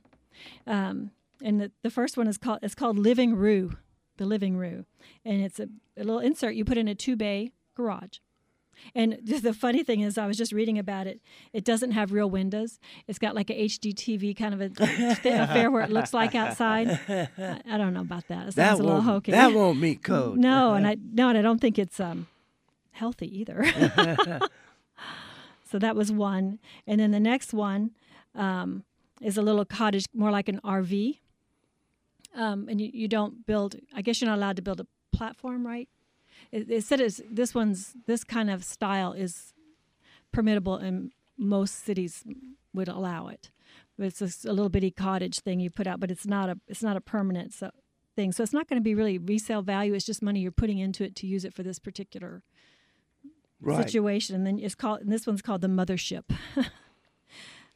Um, 0.66 1.12
and 1.44 1.60
the, 1.62 1.72
the 1.84 1.90
first 1.90 2.18
one 2.18 2.28
is 2.28 2.38
called 2.38 2.60
it's 2.62 2.76
called 2.76 2.98
Living 2.98 3.36
Roo, 3.36 3.78
the 4.18 4.26
Living 4.26 4.58
Roo, 4.58 4.86
and 5.26 5.42
it's 5.42 5.60
a, 5.60 5.68
a 5.98 6.04
little 6.04 6.20
insert 6.20 6.56
you 6.56 6.66
put 6.66 6.78
in 6.78 6.88
a 6.88 6.96
two 6.96 7.16
bay 7.16 7.52
garage. 7.76 8.18
And 8.96 9.20
the 9.24 9.54
funny 9.54 9.84
thing 9.84 10.02
is, 10.02 10.18
I 10.18 10.26
was 10.26 10.38
just 10.38 10.52
reading 10.52 10.80
about 10.80 11.06
it. 11.06 11.22
It 11.54 11.64
doesn't 11.64 11.92
have 11.92 12.12
real 12.12 12.30
windows. 12.30 12.80
It's 13.08 13.20
got 13.20 13.36
like 13.36 13.50
a 13.50 13.66
HDTV 13.66 14.36
kind 14.36 14.54
of 14.56 14.62
a 14.62 14.70
th- 14.70 15.20
affair 15.26 15.70
where 15.70 15.84
it 15.84 15.92
looks 15.92 16.14
like 16.14 16.34
outside. 16.36 17.00
I, 17.08 17.28
I 17.70 17.78
don't 17.78 17.94
know 17.94 18.02
about 18.02 18.28
that. 18.30 18.48
It 18.48 18.56
That 18.56 18.74
a 18.74 18.78
little 18.78 18.94
won't, 18.94 19.06
hokey. 19.06 19.32
that 19.32 19.54
won't 19.54 19.80
meet 19.80 20.02
code. 20.04 20.38
No, 20.40 20.74
and 20.78 20.88
I 20.88 20.98
no, 21.14 21.30
and 21.30 21.38
I 21.38 21.42
don't 21.42 21.60
think 21.62 21.78
it's 21.78 22.00
um, 22.00 22.28
healthy 22.92 23.28
either. 23.40 23.66
so 25.70 25.80
that 25.80 25.96
was 25.96 26.12
one, 26.12 26.60
and 26.88 27.00
then 27.00 27.12
the 27.12 27.20
next 27.20 27.54
one 27.54 27.92
um, 28.36 28.84
is 29.22 29.38
a 29.38 29.42
little 29.42 29.66
cottage, 29.66 30.06
more 30.14 30.32
like 30.32 30.50
an 30.50 30.60
RV. 30.64 31.20
Um, 32.36 32.68
and 32.70 32.80
you, 32.80 32.90
you 32.94 33.08
don't 33.08 33.46
build. 33.46 33.76
I 33.94 34.02
guess 34.02 34.22
you're 34.22 34.30
not 34.30 34.38
allowed 34.38 34.56
to 34.56 34.62
build 34.62 34.80
a 34.80 34.88
platform, 35.12 35.66
right? 35.66 35.90
it, 36.52 36.70
it 36.70 36.84
said 36.84 37.00
it's, 37.00 37.22
this 37.30 37.54
one's 37.54 37.94
this 38.08 38.24
kind 38.24 38.50
of 38.50 38.64
style 38.64 39.14
is 39.14 39.54
permittable 40.34 40.82
and 40.82 41.12
most 41.38 41.86
cities 41.86 42.24
would 42.74 42.88
allow 42.88 43.28
it. 43.28 43.52
But 43.98 44.08
it's 44.08 44.22
a, 44.22 44.50
a 44.50 44.54
little 44.54 44.70
bitty 44.70 44.92
cottage 44.92 45.40
thing 45.40 45.60
you 45.60 45.70
put 45.70 45.88
out, 45.88 46.00
but 46.00 46.12
it's 46.12 46.26
not 46.26 46.50
a 46.50 46.60
it's 46.68 46.84
not 46.84 46.98
a 46.98 47.02
permanent 47.02 47.54
so, 47.54 47.72
thing. 48.16 48.32
So 48.32 48.44
it's 48.44 48.54
not 48.54 48.68
going 48.68 48.80
to 48.80 48.84
be 48.84 48.96
really 48.96 49.18
resale 49.18 49.62
value. 49.62 49.94
It's 49.94 50.06
just 50.06 50.22
money 50.22 50.40
you're 50.40 50.52
putting 50.52 50.80
into 50.80 51.04
it 51.04 51.16
to 51.18 51.28
use 51.28 51.46
it 51.46 51.54
for 51.54 51.64
this 51.64 51.80
particular 51.80 52.44
Right. 53.64 53.86
situation. 53.86 54.36
And 54.36 54.48
then 54.48 54.58
it's 54.58 54.74
called 54.74 55.02
and 55.02 55.12
this 55.12 55.28
one's 55.28 55.44
called 55.44 55.62
the 55.62 55.68
mothership. 55.68 56.24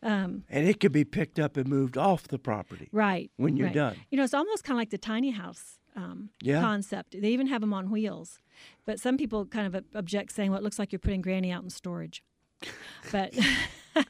um, 0.05 0.43
And 0.49 0.67
it 0.67 0.79
could 0.79 0.91
be 0.93 1.03
picked 1.03 1.39
up 1.39 1.57
and 1.57 1.67
moved 1.67 1.97
off 1.97 2.27
the 2.27 2.39
property. 2.39 2.87
right. 2.93 3.29
When 3.37 3.57
you're 3.57 3.67
right. 3.67 3.75
done. 3.75 3.95
You 4.09 4.17
know, 4.17 4.23
it's 4.23 4.33
almost 4.33 4.63
kind 4.63 4.75
of 4.77 4.79
like 4.79 4.91
the 4.91 4.97
tiny 4.97 5.31
house 5.31 5.79
um, 5.97 6.29
Yeah. 6.41 6.61
concept. 6.61 7.19
They 7.19 7.29
even 7.29 7.47
have 7.47 7.61
them 7.61 7.73
on 7.73 7.89
wheels. 7.89 8.39
But 8.85 8.99
some 8.99 9.17
people 9.17 9.45
kind 9.45 9.67
of 9.75 9.83
object, 9.95 10.31
saying, 10.31 10.51
"Well, 10.51 10.59
it 10.59 10.63
looks 10.63 10.79
like 10.79 10.91
you're 10.93 10.99
putting 10.99 11.21
Granny 11.21 11.51
out 11.51 11.63
in 11.63 11.69
storage." 11.69 12.23
But, 13.11 13.33
but 13.93 14.07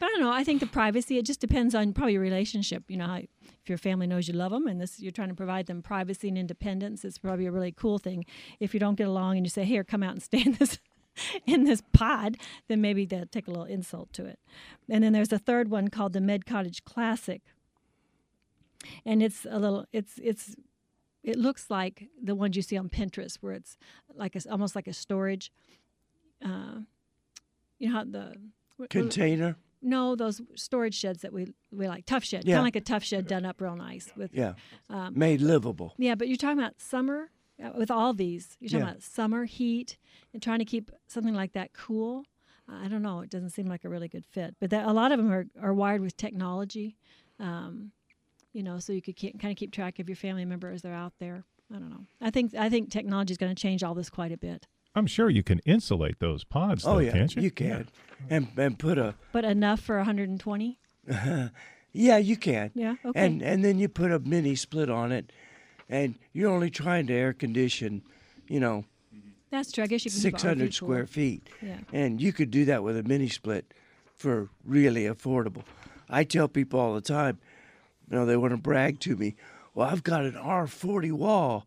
I 0.00 0.08
don't 0.08 0.20
know. 0.20 0.30
I 0.32 0.44
think 0.44 0.60
the 0.60 0.66
privacy. 0.66 1.16
It 1.18 1.24
just 1.26 1.40
depends 1.40 1.74
on 1.74 1.92
probably 1.92 2.14
your 2.14 2.22
relationship. 2.22 2.84
You 2.88 2.96
know, 2.98 3.06
how, 3.06 3.16
if 3.16 3.68
your 3.68 3.78
family 3.78 4.06
knows 4.06 4.26
you 4.28 4.34
love 4.34 4.50
them, 4.52 4.66
and 4.66 4.80
this 4.80 4.98
you're 5.00 5.12
trying 5.12 5.28
to 5.28 5.34
provide 5.34 5.66
them 5.66 5.80
privacy 5.82 6.28
and 6.28 6.36
independence, 6.38 7.04
it's 7.04 7.18
probably 7.18 7.46
a 7.46 7.52
really 7.52 7.72
cool 7.72 7.98
thing. 7.98 8.24
If 8.60 8.74
you 8.74 8.80
don't 8.80 8.96
get 8.96 9.06
along 9.08 9.36
and 9.36 9.46
you 9.46 9.50
say, 9.50 9.64
"Here, 9.64 9.84
come 9.84 10.02
out 10.02 10.12
and 10.12 10.22
stay 10.22 10.42
in 10.44 10.52
this." 10.54 10.78
In 11.46 11.64
this 11.64 11.82
pod, 11.92 12.36
then 12.68 12.80
maybe 12.80 13.04
they'll 13.04 13.26
take 13.26 13.46
a 13.46 13.50
little 13.50 13.66
insult 13.66 14.12
to 14.14 14.24
it. 14.24 14.38
And 14.88 15.04
then 15.04 15.12
there's 15.12 15.32
a 15.32 15.38
third 15.38 15.70
one 15.70 15.88
called 15.88 16.12
the 16.14 16.20
Med 16.20 16.46
Cottage 16.46 16.84
Classic, 16.84 17.42
and 19.04 19.22
it's 19.22 19.46
a 19.48 19.58
little 19.58 19.86
it's 19.92 20.18
it's 20.22 20.56
it 21.22 21.36
looks 21.36 21.70
like 21.70 22.08
the 22.22 22.34
ones 22.34 22.56
you 22.56 22.62
see 22.62 22.76
on 22.76 22.88
Pinterest 22.88 23.36
where 23.40 23.52
it's 23.52 23.76
like 24.14 24.34
a, 24.34 24.40
almost 24.50 24.74
like 24.74 24.88
a 24.88 24.92
storage 24.92 25.52
uh, 26.44 26.80
you 27.78 27.88
know 27.88 27.94
how 27.98 28.04
the 28.04 28.34
what- 28.76 28.90
Container. 28.90 29.56
no 29.80 30.16
those 30.16 30.40
storage 30.56 30.94
sheds 30.94 31.22
that 31.22 31.32
we 31.32 31.46
we 31.70 31.86
like 31.86 32.06
Tuff 32.06 32.24
Shed 32.24 32.44
Yeah. 32.44 32.54
kind 32.56 32.60
of 32.62 32.66
like 32.66 32.76
a 32.76 32.80
Tuff 32.80 33.04
Shed 33.04 33.26
done 33.28 33.44
up 33.44 33.60
real 33.60 33.76
nice 33.76 34.10
with 34.16 34.30
Yeah. 34.34 34.54
um, 34.90 35.12
Made 35.16 35.40
livable. 35.40 35.94
yeah 35.98 36.14
but 36.16 36.26
you're 36.28 36.36
talking 36.36 36.58
about 36.58 36.80
summer 36.80 37.30
with 37.76 37.90
all 37.90 38.12
these 38.12 38.56
you're 38.60 38.68
talking 38.68 38.84
Yeah. 38.84 38.90
about 38.90 39.02
summer 39.02 39.44
heat 39.44 39.96
and 40.32 40.42
trying 40.42 40.58
to 40.58 40.64
keep 40.64 40.90
something 41.06 41.34
like 41.34 41.52
that 41.52 41.72
cool 41.72 42.24
I 42.68 42.88
don't 42.88 43.02
know 43.02 43.20
it 43.20 43.30
doesn't 43.30 43.50
seem 43.50 43.66
like 43.66 43.84
a 43.84 43.88
really 43.88 44.08
good 44.08 44.24
fit 44.26 44.54
but 44.60 44.70
that, 44.70 44.86
a 44.86 44.92
lot 44.92 45.12
of 45.12 45.18
them 45.18 45.32
are, 45.32 45.46
are 45.60 45.74
wired 45.74 46.00
with 46.00 46.16
technology 46.16 46.96
um, 47.40 47.92
you 48.52 48.62
know, 48.62 48.78
so 48.78 48.92
you 48.92 49.00
could 49.02 49.16
keep, 49.16 49.40
kind 49.40 49.50
of 49.50 49.56
keep 49.56 49.72
track 49.72 49.98
of 49.98 50.08
your 50.08 50.16
family 50.16 50.44
members 50.44 50.76
as 50.76 50.82
they're 50.82 50.92
out 50.94 51.14
there. 51.18 51.42
I 51.74 51.78
don't 51.78 51.88
know. 51.88 52.04
I 52.20 52.30
think 52.30 52.54
I 52.54 52.68
think 52.68 52.90
technology 52.90 53.32
is 53.32 53.38
going 53.38 53.54
to 53.54 53.60
change 53.60 53.82
all 53.82 53.94
this 53.94 54.10
quite 54.10 54.30
a 54.30 54.36
bit, 54.36 54.66
I'm 54.94 55.06
sure 55.06 55.30
you 55.30 55.42
can 55.42 55.58
insulate 55.60 56.18
those 56.18 56.44
pods, 56.44 56.86
Oh 56.86 56.94
though, 56.94 56.98
yeah, 57.00 57.12
can't 57.12 57.34
you? 57.34 57.42
You 57.42 57.50
can, 57.50 57.88
and 58.28 58.48
and 58.58 58.78
put 58.78 58.98
a 58.98 59.14
but 59.32 59.44
enough 59.44 59.80
for 59.80 59.96
120. 59.96 60.78
yeah, 61.92 62.18
you 62.18 62.36
can. 62.36 62.70
Yeah, 62.74 62.96
okay. 63.04 63.24
And 63.24 63.42
and 63.42 63.64
then 63.64 63.78
you 63.78 63.88
put 63.88 64.12
a 64.12 64.18
mini 64.18 64.54
split 64.54 64.90
on 64.90 65.12
it, 65.12 65.32
and 65.92 66.14
you're 66.32 66.50
only 66.50 66.70
trying 66.70 67.06
to 67.06 67.12
air 67.12 67.34
condition, 67.34 68.02
you 68.48 68.58
know, 68.58 68.84
That's 69.50 69.70
true. 69.70 69.84
I 69.84 69.86
guess 69.86 70.06
you 70.06 70.10
can 70.10 70.20
600 70.20 70.72
square 70.72 71.06
feet. 71.06 71.46
Yeah. 71.60 71.76
And 71.92 72.20
you 72.20 72.32
could 72.32 72.50
do 72.50 72.64
that 72.64 72.82
with 72.82 72.96
a 72.96 73.02
mini 73.02 73.28
split 73.28 73.74
for 74.16 74.48
really 74.64 75.02
affordable. 75.02 75.64
I 76.08 76.24
tell 76.24 76.48
people 76.48 76.80
all 76.80 76.94
the 76.94 77.02
time, 77.02 77.38
you 78.10 78.16
know, 78.16 78.24
they 78.24 78.38
want 78.38 78.52
to 78.52 78.56
brag 78.56 79.00
to 79.00 79.16
me. 79.16 79.36
Well, 79.74 79.86
I've 79.86 80.02
got 80.02 80.24
an 80.24 80.32
R40 80.32 81.12
wall. 81.12 81.66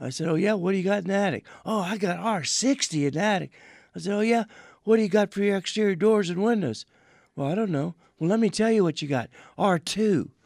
I 0.00 0.08
said, 0.08 0.28
Oh, 0.28 0.36
yeah, 0.36 0.54
what 0.54 0.72
do 0.72 0.78
you 0.78 0.84
got 0.84 1.02
in 1.02 1.08
the 1.08 1.14
attic? 1.14 1.44
Oh, 1.66 1.80
I 1.80 1.98
got 1.98 2.18
R60 2.18 3.08
in 3.08 3.14
the 3.14 3.20
attic. 3.20 3.50
I 3.94 3.98
said, 3.98 4.14
Oh, 4.14 4.20
yeah, 4.20 4.44
what 4.84 4.96
do 4.96 5.02
you 5.02 5.10
got 5.10 5.34
for 5.34 5.42
your 5.42 5.58
exterior 5.58 5.94
doors 5.94 6.30
and 6.30 6.42
windows? 6.42 6.86
Well, 7.36 7.48
I 7.48 7.54
don't 7.54 7.70
know. 7.70 7.94
Well, 8.18 8.30
let 8.30 8.40
me 8.40 8.48
tell 8.48 8.70
you 8.70 8.84
what 8.84 9.02
you 9.02 9.08
got 9.08 9.28
R2. 9.58 10.30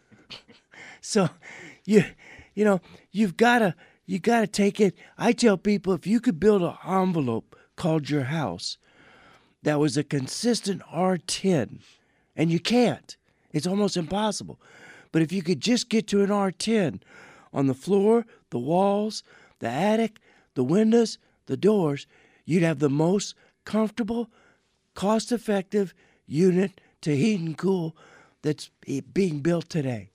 So, 1.00 1.28
you, 1.84 2.02
you 2.54 2.64
know, 2.64 2.80
you've 3.14 3.36
got 3.36 3.60
to, 3.60 3.74
you 4.04 4.18
got 4.18 4.40
to 4.40 4.46
take 4.46 4.80
it. 4.80 4.94
I 5.16 5.32
tell 5.32 5.56
people 5.56 5.94
if 5.94 6.06
you 6.06 6.20
could 6.20 6.38
build 6.38 6.62
an 6.62 6.76
envelope 6.86 7.56
called 7.76 8.10
your 8.10 8.24
house 8.24 8.76
that 9.62 9.78
was 9.78 9.96
a 9.96 10.04
consistent 10.04 10.82
R10, 10.92 11.78
and 12.36 12.50
you 12.50 12.60
can't, 12.60 13.16
it's 13.52 13.66
almost 13.66 13.96
impossible. 13.96 14.60
But 15.12 15.22
if 15.22 15.32
you 15.32 15.42
could 15.42 15.60
just 15.60 15.88
get 15.88 16.06
to 16.08 16.22
an 16.22 16.28
R10 16.28 17.00
on 17.52 17.68
the 17.68 17.74
floor, 17.74 18.26
the 18.50 18.58
walls, 18.58 19.22
the 19.60 19.68
attic, 19.68 20.18
the 20.54 20.64
windows, 20.64 21.18
the 21.46 21.56
doors, 21.56 22.06
you'd 22.44 22.64
have 22.64 22.80
the 22.80 22.90
most 22.90 23.34
comfortable, 23.64 24.28
cost 24.94 25.32
effective 25.32 25.94
unit 26.26 26.80
to 27.00 27.16
heat 27.16 27.40
and 27.40 27.56
cool 27.56 27.96
that's 28.42 28.70
being 29.14 29.38
built 29.38 29.68
today. 29.68 30.10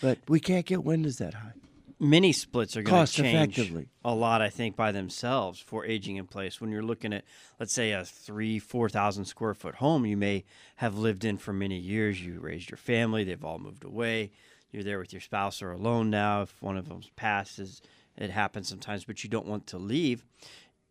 But 0.00 0.18
we 0.28 0.38
can't 0.40 0.64
get 0.64 0.84
windows 0.84 1.18
that 1.18 1.34
high. 1.34 1.59
Mini 2.00 2.32
splits 2.32 2.76
are 2.76 2.82
going 2.82 3.06
to 3.06 3.12
change 3.12 3.72
a 4.04 4.14
lot, 4.14 4.40
I 4.42 4.48
think, 4.48 4.74
by 4.74 4.90
themselves 4.90 5.60
for 5.60 5.84
aging 5.84 6.16
in 6.16 6.26
place. 6.26 6.60
When 6.60 6.70
you're 6.70 6.82
looking 6.82 7.12
at, 7.12 7.24
let's 7.60 7.72
say, 7.72 7.92
a 7.92 8.04
three, 8.04 8.58
four 8.58 8.88
thousand 8.88 9.26
square 9.26 9.54
foot 9.54 9.76
home, 9.76 10.06
you 10.06 10.16
may 10.16 10.44
have 10.76 10.96
lived 10.96 11.24
in 11.24 11.38
for 11.38 11.52
many 11.52 11.76
years. 11.78 12.24
You 12.24 12.40
raised 12.40 12.70
your 12.70 12.78
family; 12.78 13.22
they've 13.22 13.44
all 13.44 13.58
moved 13.58 13.84
away. 13.84 14.32
You're 14.72 14.84
there 14.84 14.98
with 14.98 15.12
your 15.12 15.20
spouse 15.20 15.62
or 15.62 15.72
alone 15.72 16.10
now. 16.10 16.42
If 16.42 16.62
one 16.62 16.76
of 16.76 16.88
them's 16.88 17.10
passes, 17.16 17.82
it 18.16 18.30
happens 18.30 18.68
sometimes, 18.68 19.04
but 19.04 19.22
you 19.22 19.30
don't 19.30 19.46
want 19.46 19.66
to 19.68 19.78
leave. 19.78 20.24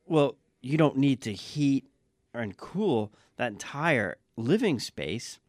Well, 0.06 0.36
you 0.62 0.78
don't 0.78 0.98
need 0.98 1.22
to 1.22 1.34
heat 1.34 1.86
and 2.34 2.56
cool 2.58 3.12
that 3.38 3.52
entire 3.52 4.18
living 4.36 4.80
space 4.80 5.40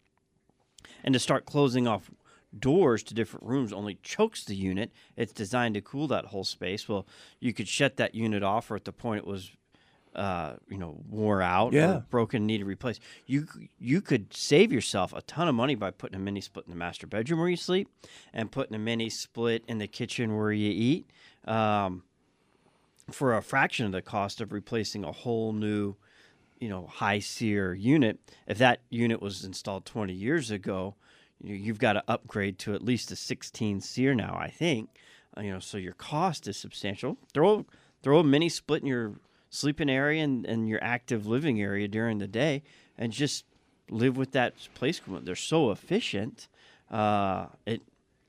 and 1.03 1.13
to 1.13 1.19
start 1.19 1.45
closing 1.45 1.87
off 1.87 2.11
doors 2.59 3.03
to 3.05 3.15
different 3.15 3.47
rooms 3.47 3.73
only 3.73 3.99
chokes 4.03 4.45
the 4.45 4.57
unit. 4.57 4.91
It's 5.17 5.33
designed 5.33 5.75
to 5.75 5.81
cool 5.81 6.09
that 6.09 6.27
whole 6.27 6.45
space. 6.45 6.89
Well, 6.89 7.07
you 7.39 7.53
could 7.53 7.69
shut 7.69 7.97
that 7.99 8.15
unit 8.15 8.43
off, 8.43 8.71
or 8.71 8.77
at 8.77 8.85
the 8.85 8.93
point 8.93 9.19
it 9.21 9.27
was, 9.27 9.51
uh, 10.17 10.55
you 10.69 10.77
know, 10.79 11.01
wore 11.09 11.41
out 11.43 11.73
Yeah. 11.73 11.97
or 11.99 12.01
broken, 12.11 12.47
needed 12.47 12.65
replaced. 12.67 13.01
You 13.27 13.47
you 13.79 14.01
could 14.01 14.35
save 14.35 14.73
yourself 14.73 15.13
a 15.13 15.23
ton 15.23 15.47
of 15.47 15.55
money 15.55 15.77
by 15.77 15.93
putting 15.93 16.17
a 16.17 16.19
mini 16.19 16.41
split 16.41 16.65
in 16.67 16.71
the 16.71 16.77
master 16.77 17.07
bedroom 17.07 17.39
where 17.39 17.49
you 17.49 17.57
sleep, 17.57 17.89
and 18.33 18.51
putting 18.51 18.75
a 18.75 18.79
mini 18.81 19.09
split 19.11 19.65
in 19.69 19.79
the 19.79 19.87
kitchen 19.87 20.37
where 20.37 20.51
you 20.53 20.71
eat. 20.71 21.07
Um, 21.45 22.03
for 23.11 23.37
a 23.37 23.43
fraction 23.43 23.87
of 23.87 23.93
the 23.93 24.03
cost 24.03 24.41
of 24.41 24.53
replacing 24.53 25.03
a 25.05 25.11
whole 25.13 25.53
new, 25.53 25.97
you 26.61 26.69
know, 26.69 26.87
high 26.87 27.19
SEER 27.19 27.75
unit. 27.75 28.21
If 28.47 28.59
that 28.59 28.81
unit 28.89 29.21
was 29.21 29.45
installed 29.45 29.85
20 29.85 30.13
years 30.13 30.51
ago, 30.53 30.95
you've 31.43 31.79
got 31.79 31.95
to 31.95 32.05
upgrade 32.09 32.59
to 32.61 32.75
at 32.75 32.85
least 32.85 33.11
a 33.11 33.17
16 33.17 33.81
SEER 33.81 34.15
now, 34.15 34.37
I 34.39 34.49
think. 34.49 34.91
Uh, 35.37 35.43
you 35.43 35.53
know, 35.53 35.59
so 35.59 35.79
your 35.79 35.93
cost 35.95 36.49
is 36.49 36.57
substantial. 36.57 37.17
Throw 37.33 37.67
throw 38.03 38.19
a 38.21 38.25
mini 38.25 38.49
split 38.49 38.83
in 38.83 38.89
your 38.89 39.13
sleeping 39.51 39.91
area 39.91 40.25
and, 40.25 40.47
and 40.47 40.69
your 40.69 40.83
active 40.83 41.27
living 41.27 41.61
area 41.61 41.87
during 41.87 42.19
the 42.19 42.27
day, 42.27 42.63
and 42.99 43.13
just 43.13 43.45
live 43.91 44.17
with 44.17 44.33
that 44.33 44.55
place. 44.75 45.01
They're 45.07 45.37
so 45.37 45.71
efficient. 45.71 46.49
Uh, 46.91 47.47
it, 47.67 47.83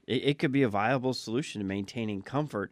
it 0.08 0.24
it 0.24 0.40
could 0.40 0.52
be 0.52 0.64
a 0.64 0.70
viable 0.70 1.14
solution 1.14 1.62
to 1.62 1.66
maintaining 1.66 2.22
comfort 2.22 2.72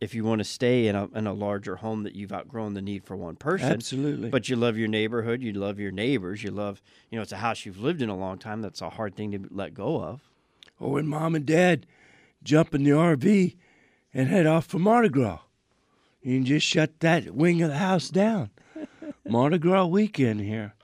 if 0.00 0.14
you 0.14 0.24
want 0.24 0.40
to 0.40 0.44
stay 0.44 0.86
in 0.86 0.94
a 0.94 1.08
in 1.14 1.26
a 1.26 1.32
larger 1.32 1.76
home 1.76 2.02
that 2.02 2.14
you've 2.14 2.32
outgrown 2.32 2.74
the 2.74 2.82
need 2.82 3.04
for 3.04 3.16
one 3.16 3.36
person. 3.36 3.72
Absolutely. 3.72 4.28
But 4.28 4.48
you 4.48 4.56
love 4.56 4.76
your 4.76 4.88
neighborhood, 4.88 5.42
you 5.42 5.52
love 5.52 5.78
your 5.78 5.92
neighbors, 5.92 6.42
you 6.42 6.50
love 6.50 6.82
you 7.10 7.16
know 7.16 7.22
it's 7.22 7.32
a 7.32 7.38
house 7.38 7.64
you've 7.64 7.78
lived 7.78 8.02
in 8.02 8.08
a 8.08 8.16
long 8.16 8.38
time. 8.38 8.62
That's 8.62 8.82
a 8.82 8.90
hard 8.90 9.14
thing 9.16 9.32
to 9.32 9.48
let 9.50 9.74
go 9.74 10.02
of. 10.02 10.20
Oh, 10.80 10.90
when 10.90 11.06
mom 11.06 11.34
and 11.34 11.46
dad 11.46 11.86
jump 12.42 12.74
in 12.74 12.84
the 12.84 12.90
RV 12.90 13.56
and 14.14 14.28
head 14.28 14.46
off 14.46 14.66
for 14.66 14.78
Mardi 14.78 15.08
Gras. 15.08 15.40
You 16.22 16.38
can 16.38 16.46
just 16.46 16.66
shut 16.66 17.00
that 17.00 17.34
wing 17.34 17.62
of 17.62 17.70
the 17.70 17.78
house 17.78 18.08
down. 18.08 18.50
Mardi 19.28 19.58
Gras 19.58 19.86
weekend 19.86 20.40
here. 20.40 20.74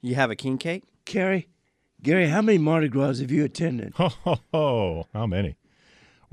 You 0.00 0.14
have 0.16 0.30
a 0.30 0.36
king 0.36 0.58
cake. 0.58 0.84
Carrie, 1.04 1.48
Gary, 2.02 2.28
how 2.28 2.42
many 2.42 2.58
Mardi 2.58 2.88
Gras 2.88 3.18
have 3.18 3.30
you 3.30 3.44
attended? 3.44 3.92
Ho, 3.96 4.08
ho, 4.08 4.38
ho. 4.52 5.06
How 5.12 5.26
many? 5.26 5.56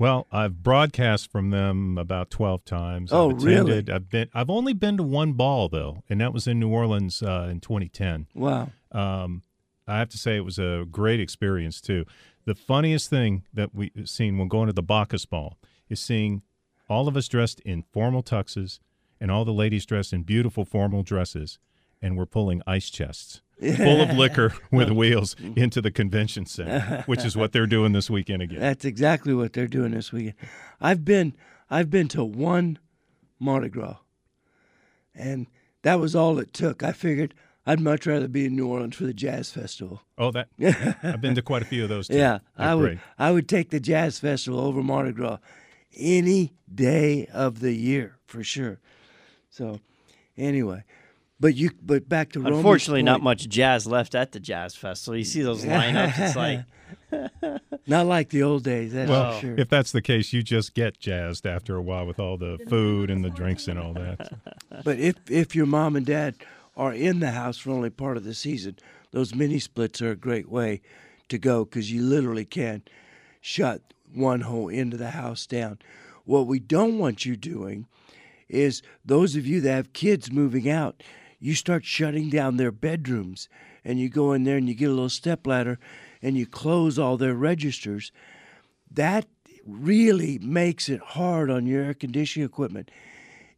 Well, 0.00 0.26
I've 0.32 0.62
broadcast 0.62 1.30
from 1.30 1.50
them 1.50 1.98
about 1.98 2.30
12 2.30 2.64
times. 2.64 3.12
Oh, 3.12 3.32
I've 3.32 3.42
really? 3.42 3.84
I've 3.92 4.08
been 4.08 4.30
I've 4.32 4.48
only 4.48 4.72
been 4.72 4.96
to 4.96 5.02
one 5.02 5.34
ball 5.34 5.68
though, 5.68 6.02
and 6.08 6.22
that 6.22 6.32
was 6.32 6.46
in 6.46 6.58
New 6.58 6.70
Orleans 6.70 7.22
uh, 7.22 7.48
in 7.50 7.60
2010. 7.60 8.26
Wow. 8.34 8.70
Um, 8.92 9.42
I 9.86 9.98
have 9.98 10.08
to 10.08 10.16
say 10.16 10.36
it 10.36 10.44
was 10.44 10.58
a 10.58 10.86
great 10.90 11.20
experience 11.20 11.82
too. 11.82 12.06
The 12.46 12.54
funniest 12.54 13.10
thing 13.10 13.44
that 13.52 13.74
we've 13.74 13.92
seen 14.06 14.38
when 14.38 14.48
going 14.48 14.68
to 14.68 14.72
the 14.72 14.82
Bacchus 14.82 15.26
Ball 15.26 15.58
is 15.90 16.00
seeing 16.00 16.40
all 16.88 17.06
of 17.06 17.14
us 17.14 17.28
dressed 17.28 17.60
in 17.60 17.82
formal 17.82 18.22
tuxes 18.22 18.78
and 19.20 19.30
all 19.30 19.44
the 19.44 19.52
ladies 19.52 19.84
dressed 19.84 20.14
in 20.14 20.22
beautiful 20.22 20.64
formal 20.64 21.02
dresses, 21.02 21.58
and 22.00 22.16
we're 22.16 22.24
pulling 22.24 22.62
ice 22.66 22.88
chests 22.88 23.42
full 23.60 24.00
of 24.00 24.10
liquor 24.16 24.54
with 24.70 24.90
wheels 24.90 25.36
into 25.56 25.80
the 25.80 25.90
convention 25.90 26.46
center, 26.46 27.02
which 27.06 27.24
is 27.24 27.36
what 27.36 27.52
they're 27.52 27.66
doing 27.66 27.92
this 27.92 28.08
weekend 28.10 28.42
again. 28.42 28.60
That's 28.60 28.84
exactly 28.84 29.34
what 29.34 29.52
they're 29.52 29.68
doing 29.68 29.92
this 29.92 30.12
weekend. 30.12 30.34
I've 30.80 31.04
been 31.04 31.34
I've 31.70 31.90
been 31.90 32.08
to 32.08 32.24
one 32.24 32.78
Mardi 33.38 33.68
Gras. 33.68 33.96
And 35.14 35.46
that 35.82 35.98
was 35.98 36.14
all 36.14 36.38
it 36.38 36.52
took. 36.52 36.82
I 36.82 36.92
figured 36.92 37.34
I'd 37.66 37.80
much 37.80 38.06
rather 38.06 38.28
be 38.28 38.46
in 38.46 38.56
New 38.56 38.68
Orleans 38.68 38.96
for 38.96 39.04
the 39.04 39.14
jazz 39.14 39.50
festival. 39.50 40.02
Oh, 40.18 40.30
that 40.30 40.48
I've 41.02 41.20
been 41.20 41.34
to 41.34 41.42
quite 41.42 41.62
a 41.62 41.66
few 41.66 41.82
of 41.82 41.88
those. 41.88 42.08
Too. 42.08 42.16
Yeah, 42.16 42.38
They're 42.56 42.68
I 42.68 42.74
would 42.74 42.82
great. 42.82 42.98
I 43.18 43.30
would 43.32 43.48
take 43.48 43.70
the 43.70 43.80
jazz 43.80 44.18
festival 44.18 44.60
over 44.60 44.82
Mardi 44.82 45.12
Gras 45.12 45.38
any 45.96 46.54
day 46.72 47.26
of 47.32 47.60
the 47.60 47.72
year 47.72 48.18
for 48.26 48.44
sure. 48.44 48.78
So 49.50 49.80
anyway, 50.36 50.84
but 51.40 51.54
you 51.56 51.70
but 51.82 52.08
back 52.08 52.32
to 52.32 52.40
Roman's 52.40 52.58
Unfortunately, 52.58 53.02
not 53.02 53.22
much 53.22 53.48
jazz 53.48 53.86
left 53.86 54.14
at 54.14 54.32
the 54.32 54.40
jazz 54.40 54.76
festival. 54.76 55.16
You 55.16 55.24
see 55.24 55.42
those 55.42 55.64
lineups, 55.64 56.18
it's 56.18 56.36
like 56.36 56.64
Not 57.86 58.06
like 58.06 58.28
the 58.30 58.42
old 58.42 58.62
days, 58.64 58.92
that's 58.92 59.10
Well, 59.10 59.40
sure. 59.40 59.54
if 59.58 59.68
that's 59.68 59.92
the 59.92 60.02
case, 60.02 60.32
you 60.32 60.42
just 60.42 60.74
get 60.74 60.98
jazzed 60.98 61.46
after 61.46 61.76
a 61.76 61.82
while 61.82 62.06
with 62.06 62.20
all 62.20 62.36
the 62.36 62.58
food 62.68 63.10
and 63.10 63.24
the 63.24 63.30
drinks 63.30 63.66
and 63.68 63.78
all 63.78 63.92
that. 63.94 64.32
But 64.84 64.98
if 64.98 65.16
if 65.28 65.54
your 65.56 65.66
mom 65.66 65.96
and 65.96 66.06
dad 66.06 66.36
are 66.76 66.92
in 66.94 67.20
the 67.20 67.32
house 67.32 67.58
for 67.58 67.70
only 67.70 67.90
part 67.90 68.16
of 68.16 68.24
the 68.24 68.34
season, 68.34 68.76
those 69.10 69.34
mini 69.34 69.58
splits 69.58 70.00
are 70.00 70.12
a 70.12 70.16
great 70.16 70.48
way 70.48 70.80
to 71.28 71.38
go 71.38 71.64
because 71.64 71.92
you 71.92 72.02
literally 72.02 72.44
can 72.44 72.82
shut 73.40 73.82
one 74.14 74.42
whole 74.42 74.70
end 74.70 74.92
of 74.92 74.98
the 74.98 75.10
house 75.10 75.46
down. 75.46 75.78
What 76.24 76.46
we 76.46 76.60
don't 76.60 76.98
want 76.98 77.26
you 77.26 77.36
doing 77.36 77.86
is 78.48 78.82
those 79.04 79.36
of 79.36 79.46
you 79.46 79.60
that 79.62 79.72
have 79.74 79.92
kids 79.92 80.30
moving 80.30 80.68
out, 80.70 81.02
you 81.40 81.54
start 81.54 81.84
shutting 81.84 82.30
down 82.30 82.56
their 82.56 82.70
bedrooms 82.70 83.48
and 83.84 83.98
you 83.98 84.08
go 84.08 84.32
in 84.32 84.44
there 84.44 84.56
and 84.56 84.68
you 84.68 84.74
get 84.74 84.86
a 84.90 84.94
little 84.94 85.08
step 85.08 85.46
ladder 85.46 85.78
and 86.22 86.36
you 86.36 86.46
close 86.46 86.98
all 86.98 87.16
their 87.16 87.34
registers. 87.34 88.12
That 88.90 89.26
really 89.66 90.38
makes 90.38 90.88
it 90.88 91.00
hard 91.00 91.50
on 91.50 91.66
your 91.66 91.82
air 91.82 91.94
conditioning 91.94 92.46
equipment 92.46 92.90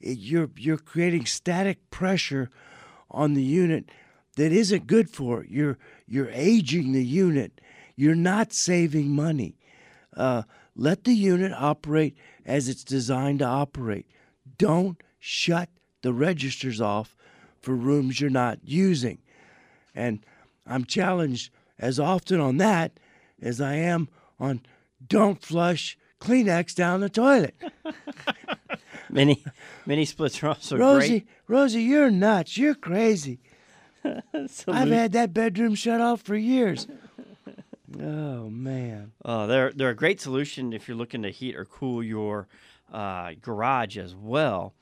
it- 0.02 0.18
you're 0.18 0.50
you're 0.56 0.76
creating 0.78 1.24
static 1.24 1.90
pressure 1.90 2.50
on 3.10 3.34
the 3.34 3.42
unit 3.42 3.90
that 4.36 4.52
isn't 4.52 4.86
good 4.86 5.08
for 5.10 5.42
it. 5.44 5.50
You're 5.50 5.78
you're 6.06 6.30
aging 6.30 6.92
the 6.92 7.04
unit. 7.04 7.60
You're 7.96 8.14
not 8.14 8.52
saving 8.52 9.10
money. 9.10 9.56
Uh, 10.16 10.42
let 10.74 11.04
the 11.04 11.14
unit 11.14 11.52
operate 11.52 12.16
as 12.44 12.68
it's 12.68 12.84
designed 12.84 13.38
to 13.40 13.44
operate. 13.46 14.06
Don't 14.58 15.00
shut 15.18 15.68
the 16.02 16.12
registers 16.12 16.80
off 16.80 17.14
for 17.62 17.74
rooms 17.74 18.20
you're 18.20 18.30
not 18.30 18.58
using. 18.64 19.18
And 19.94 20.24
I'm 20.66 20.84
challenged 20.84 21.50
as 21.78 21.98
often 21.98 22.40
on 22.40 22.58
that 22.58 22.98
as 23.40 23.60
I 23.60 23.74
am 23.74 24.08
on 24.38 24.60
don't 25.06 25.42
flush 25.42 25.96
Kleenex 26.20 26.74
down 26.74 27.00
the 27.00 27.08
toilet. 27.08 27.54
mini 29.10 29.42
mini 29.86 30.04
splits 30.04 30.42
are 30.42 30.48
also 30.48 30.76
Rosie, 30.76 31.26
Rosie, 31.48 31.82
you're 31.82 32.10
nuts. 32.10 32.56
You're 32.56 32.74
crazy. 32.74 33.40
I've 34.04 34.88
had 34.90 35.12
that 35.12 35.32
bedroom 35.32 35.74
shut 35.74 36.00
off 36.00 36.22
for 36.22 36.36
years. 36.36 36.86
Oh 38.00 38.48
man. 38.48 39.12
Oh, 39.24 39.46
they're 39.46 39.72
they're 39.72 39.90
a 39.90 39.96
great 39.96 40.20
solution 40.20 40.72
if 40.72 40.88
you're 40.88 40.96
looking 40.96 41.22
to 41.22 41.30
heat 41.30 41.56
or 41.56 41.64
cool 41.64 42.02
your 42.02 42.46
uh, 42.92 43.32
garage 43.40 43.98
as 43.98 44.14
well. 44.14 44.74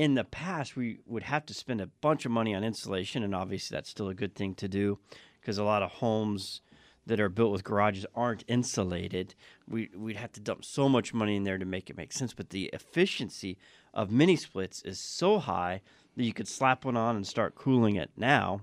In 0.00 0.14
the 0.14 0.24
past 0.24 0.76
we 0.76 1.00
would 1.04 1.24
have 1.24 1.44
to 1.44 1.52
spend 1.52 1.82
a 1.82 1.86
bunch 1.86 2.24
of 2.24 2.32
money 2.32 2.54
on 2.54 2.64
insulation, 2.64 3.22
and 3.22 3.34
obviously 3.34 3.74
that's 3.74 3.90
still 3.90 4.08
a 4.08 4.14
good 4.14 4.34
thing 4.34 4.54
to 4.54 4.66
do 4.66 4.98
because 5.38 5.58
a 5.58 5.62
lot 5.62 5.82
of 5.82 5.90
homes 5.90 6.62
that 7.04 7.20
are 7.20 7.28
built 7.28 7.52
with 7.52 7.64
garages 7.64 8.06
aren't 8.14 8.42
insulated. 8.48 9.34
We 9.68 9.90
we'd 9.94 10.16
have 10.16 10.32
to 10.32 10.40
dump 10.40 10.64
so 10.64 10.88
much 10.88 11.12
money 11.12 11.36
in 11.36 11.44
there 11.44 11.58
to 11.58 11.66
make 11.66 11.90
it 11.90 11.98
make 11.98 12.14
sense. 12.14 12.32
But 12.32 12.48
the 12.48 12.70
efficiency 12.72 13.58
of 13.92 14.10
mini 14.10 14.36
splits 14.36 14.80
is 14.80 14.98
so 14.98 15.38
high 15.38 15.82
that 16.16 16.24
you 16.24 16.32
could 16.32 16.48
slap 16.48 16.86
one 16.86 16.96
on 16.96 17.14
and 17.14 17.26
start 17.26 17.54
cooling 17.54 17.96
it 17.96 18.10
now 18.16 18.62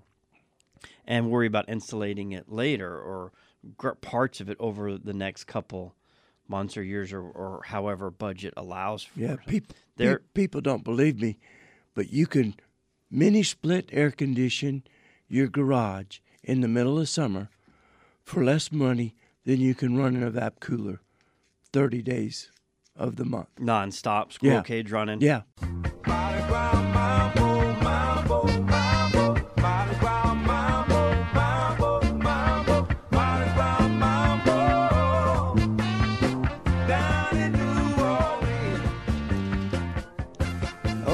and 1.06 1.30
worry 1.30 1.46
about 1.46 1.70
insulating 1.70 2.32
it 2.32 2.52
later 2.52 3.00
or 3.00 3.32
parts 4.02 4.42
of 4.42 4.50
it 4.50 4.58
over 4.60 4.98
the 4.98 5.14
next 5.14 5.44
couple 5.44 5.94
months 6.48 6.78
or 6.78 6.82
years 6.82 7.14
or, 7.14 7.22
or 7.22 7.62
however 7.66 8.10
budget 8.10 8.56
allows 8.58 9.04
for. 9.04 9.20
Yeah, 9.20 9.36
people 9.46 9.76
There- 9.98 10.22
people 10.34 10.62
don't 10.62 10.84
believe 10.84 11.20
me, 11.22 11.38
but 11.94 12.12
you 12.12 12.26
can 12.28 12.56
mini 13.12 13.44
split 13.44 13.90
air 13.92 14.12
condition 14.12 14.84
your 15.28 15.48
garage 15.48 16.20
in 16.44 16.62
the 16.62 16.68
middle 16.68 17.00
of 17.00 17.10
summer 17.10 17.50
for 18.24 18.44
less 18.44 18.72
money 18.72 19.16
than 19.46 19.60
you 19.60 19.74
can 19.76 19.98
run 19.98 20.16
an 20.16 20.32
evap 20.32 20.60
cooler 20.60 21.02
30 21.74 22.02
days 22.02 22.52
of 22.96 23.16
the 23.18 23.26
month. 23.26 23.50
Non-stop 23.60 24.32
squirrel 24.34 24.58
Yeah. 24.58 24.64
cage 24.64 24.92
running. 24.92 25.22
Yeah. 25.22 25.42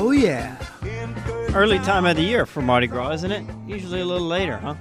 Oh 0.06 0.12
yeah. 0.12 0.58
Early 1.56 1.80
time 1.80 2.06
of 2.06 2.18
the 2.18 2.24
year 2.24 2.46
for 2.46 2.62
Mardi 2.62 2.88
Gras, 2.88 3.12
isn't 3.12 3.32
it? 3.32 3.46
Usually 3.66 4.02
a 4.02 4.06
little 4.06 4.28
later, 4.28 4.58
huh? 4.58 4.76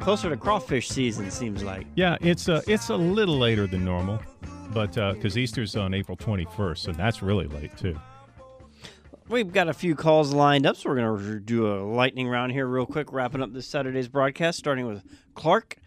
Closer 0.00 0.28
to 0.28 0.36
crawfish 0.36 0.90
season, 0.90 1.30
seems 1.30 1.62
like. 1.64 1.86
Yeah, 1.94 2.18
it's 2.20 2.46
a 2.48 2.62
it's 2.66 2.90
a 2.90 2.94
little 2.94 3.38
later 3.38 3.66
than 3.66 3.86
normal, 3.86 4.20
but 4.74 4.98
uh, 4.98 5.14
because 5.14 5.38
Easter's 5.38 5.76
on 5.76 5.94
April 5.94 6.14
21st, 6.14 6.76
so 6.76 6.92
that's 6.92 7.22
really 7.22 7.46
late 7.46 7.74
too. 7.78 7.98
We've 9.30 9.50
got 9.50 9.68
a 9.70 9.72
few 9.72 9.94
calls 9.94 10.34
lined 10.34 10.66
up, 10.66 10.76
so 10.76 10.90
we're 10.90 10.96
going 10.96 11.24
to 11.24 11.40
do 11.40 11.72
a 11.72 11.80
lightning 11.82 12.28
round 12.28 12.52
here 12.52 12.66
real 12.66 12.84
quick, 12.84 13.14
wrapping 13.14 13.40
up 13.40 13.54
this 13.54 13.66
Saturday's 13.66 14.08
broadcast, 14.08 14.58
starting 14.58 14.86
with 14.86 15.02
Clark. 15.34 15.78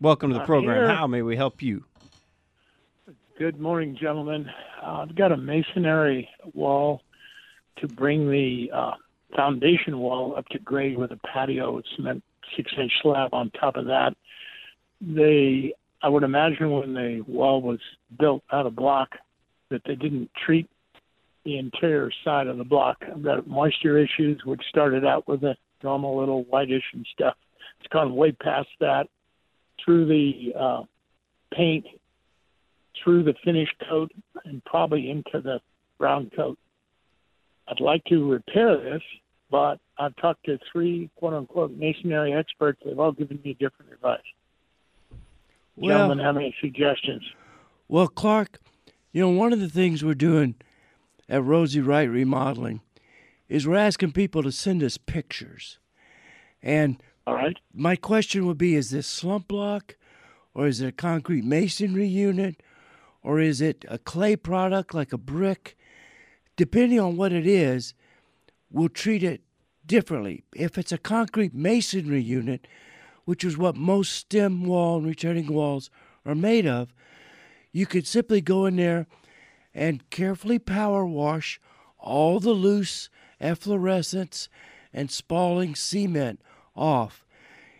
Welcome 0.00 0.30
to 0.30 0.34
the 0.34 0.40
I'm 0.40 0.46
program. 0.46 0.76
here. 0.78 0.88
How 0.88 1.06
may 1.06 1.20
we 1.20 1.36
help 1.36 1.60
you? 1.60 1.84
Good 3.38 3.60
morning, 3.60 3.98
gentlemen. 4.00 4.48
Uh, 4.82 5.02
I've 5.02 5.14
got 5.14 5.30
a 5.30 5.36
masonry 5.36 6.26
wall 6.54 7.02
to 7.76 7.86
bring 7.86 8.30
the 8.30 8.70
uh, 8.74 8.92
foundation 9.36 9.98
wall 9.98 10.34
up 10.38 10.46
to 10.52 10.58
grade 10.58 10.96
with 10.96 11.10
a 11.10 11.18
patio 11.18 11.82
cement 11.94 12.24
six 12.56 12.72
inch 12.80 12.92
slab 13.02 13.34
on 13.34 13.50
top 13.50 13.76
of 13.76 13.84
that. 13.86 14.14
They, 15.02 15.74
I 16.02 16.08
would 16.08 16.22
imagine, 16.22 16.70
when 16.70 16.94
the 16.94 17.22
wall 17.28 17.60
was 17.60 17.78
built 18.18 18.42
out 18.52 18.64
of 18.64 18.74
block, 18.74 19.10
that 19.68 19.82
they 19.84 19.96
didn't 19.96 20.30
treat 20.46 20.70
the 21.44 21.58
interior 21.58 22.10
side 22.24 22.46
of 22.46 22.56
the 22.56 22.64
block. 22.64 23.04
I've 23.06 23.22
got 23.22 23.46
moisture 23.46 23.98
issues, 23.98 24.40
which 24.46 24.62
started 24.70 25.04
out 25.04 25.28
with 25.28 25.44
a 25.44 25.56
normal 25.82 26.18
little 26.18 26.44
whitish 26.44 26.84
and 26.94 27.06
stuff. 27.12 27.34
It's 27.80 27.92
gone 27.92 28.16
way 28.16 28.32
past 28.32 28.68
that 28.80 29.08
through 29.84 30.06
the 30.06 30.58
uh, 30.58 30.82
paint 31.52 31.84
through 33.02 33.24
the 33.24 33.34
finish 33.44 33.68
coat 33.88 34.12
and 34.44 34.64
probably 34.64 35.10
into 35.10 35.40
the 35.40 35.60
brown 35.98 36.30
coat. 36.34 36.58
I'd 37.68 37.80
like 37.80 38.04
to 38.04 38.30
repair 38.30 38.76
this, 38.76 39.02
but 39.50 39.78
I've 39.98 40.14
talked 40.16 40.44
to 40.46 40.58
three 40.70 41.10
quote 41.16 41.34
unquote 41.34 41.76
masonry 41.76 42.32
experts. 42.32 42.80
They've 42.84 42.98
all 42.98 43.12
given 43.12 43.40
me 43.44 43.56
different 43.58 43.92
advice. 43.92 44.20
Well, 45.76 45.98
Gentlemen, 45.98 46.24
have 46.24 46.36
any 46.36 46.54
suggestions? 46.60 47.22
Well, 47.88 48.08
Clark, 48.08 48.58
you 49.12 49.20
know, 49.20 49.30
one 49.30 49.52
of 49.52 49.60
the 49.60 49.68
things 49.68 50.04
we're 50.04 50.14
doing 50.14 50.54
at 51.28 51.42
Rosie 51.42 51.80
Wright 51.80 52.08
Remodeling 52.08 52.80
is 53.48 53.66
we're 53.66 53.76
asking 53.76 54.12
people 54.12 54.42
to 54.42 54.52
send 54.52 54.82
us 54.82 54.96
pictures. 54.96 55.78
And 56.62 57.00
All 57.26 57.34
right. 57.34 57.56
my 57.72 57.96
question 57.96 58.46
would 58.46 58.58
be 58.58 58.74
is 58.74 58.90
this 58.90 59.06
slump 59.06 59.48
block 59.48 59.96
or 60.54 60.66
is 60.66 60.80
it 60.80 60.88
a 60.88 60.92
concrete 60.92 61.44
masonry 61.44 62.06
unit 62.06 62.62
or 63.26 63.40
is 63.40 63.60
it 63.60 63.84
a 63.88 63.98
clay 63.98 64.36
product 64.36 64.94
like 64.94 65.12
a 65.12 65.18
brick? 65.18 65.76
Depending 66.54 67.00
on 67.00 67.16
what 67.16 67.32
it 67.32 67.44
is, 67.44 67.92
we'll 68.70 68.88
treat 68.88 69.24
it 69.24 69.40
differently. 69.84 70.44
If 70.54 70.78
it's 70.78 70.92
a 70.92 70.98
concrete 70.98 71.52
masonry 71.52 72.22
unit, 72.22 72.68
which 73.24 73.42
is 73.42 73.58
what 73.58 73.74
most 73.74 74.12
stem 74.12 74.64
wall 74.64 74.98
and 74.98 75.08
returning 75.08 75.52
walls 75.52 75.90
are 76.24 76.36
made 76.36 76.68
of, 76.68 76.94
you 77.72 77.84
could 77.84 78.06
simply 78.06 78.40
go 78.40 78.64
in 78.64 78.76
there 78.76 79.08
and 79.74 80.08
carefully 80.08 80.60
power 80.60 81.04
wash 81.04 81.60
all 81.98 82.38
the 82.38 82.52
loose 82.52 83.10
efflorescence 83.40 84.48
and 84.92 85.10
spalling 85.10 85.74
cement 85.74 86.40
off. 86.76 87.26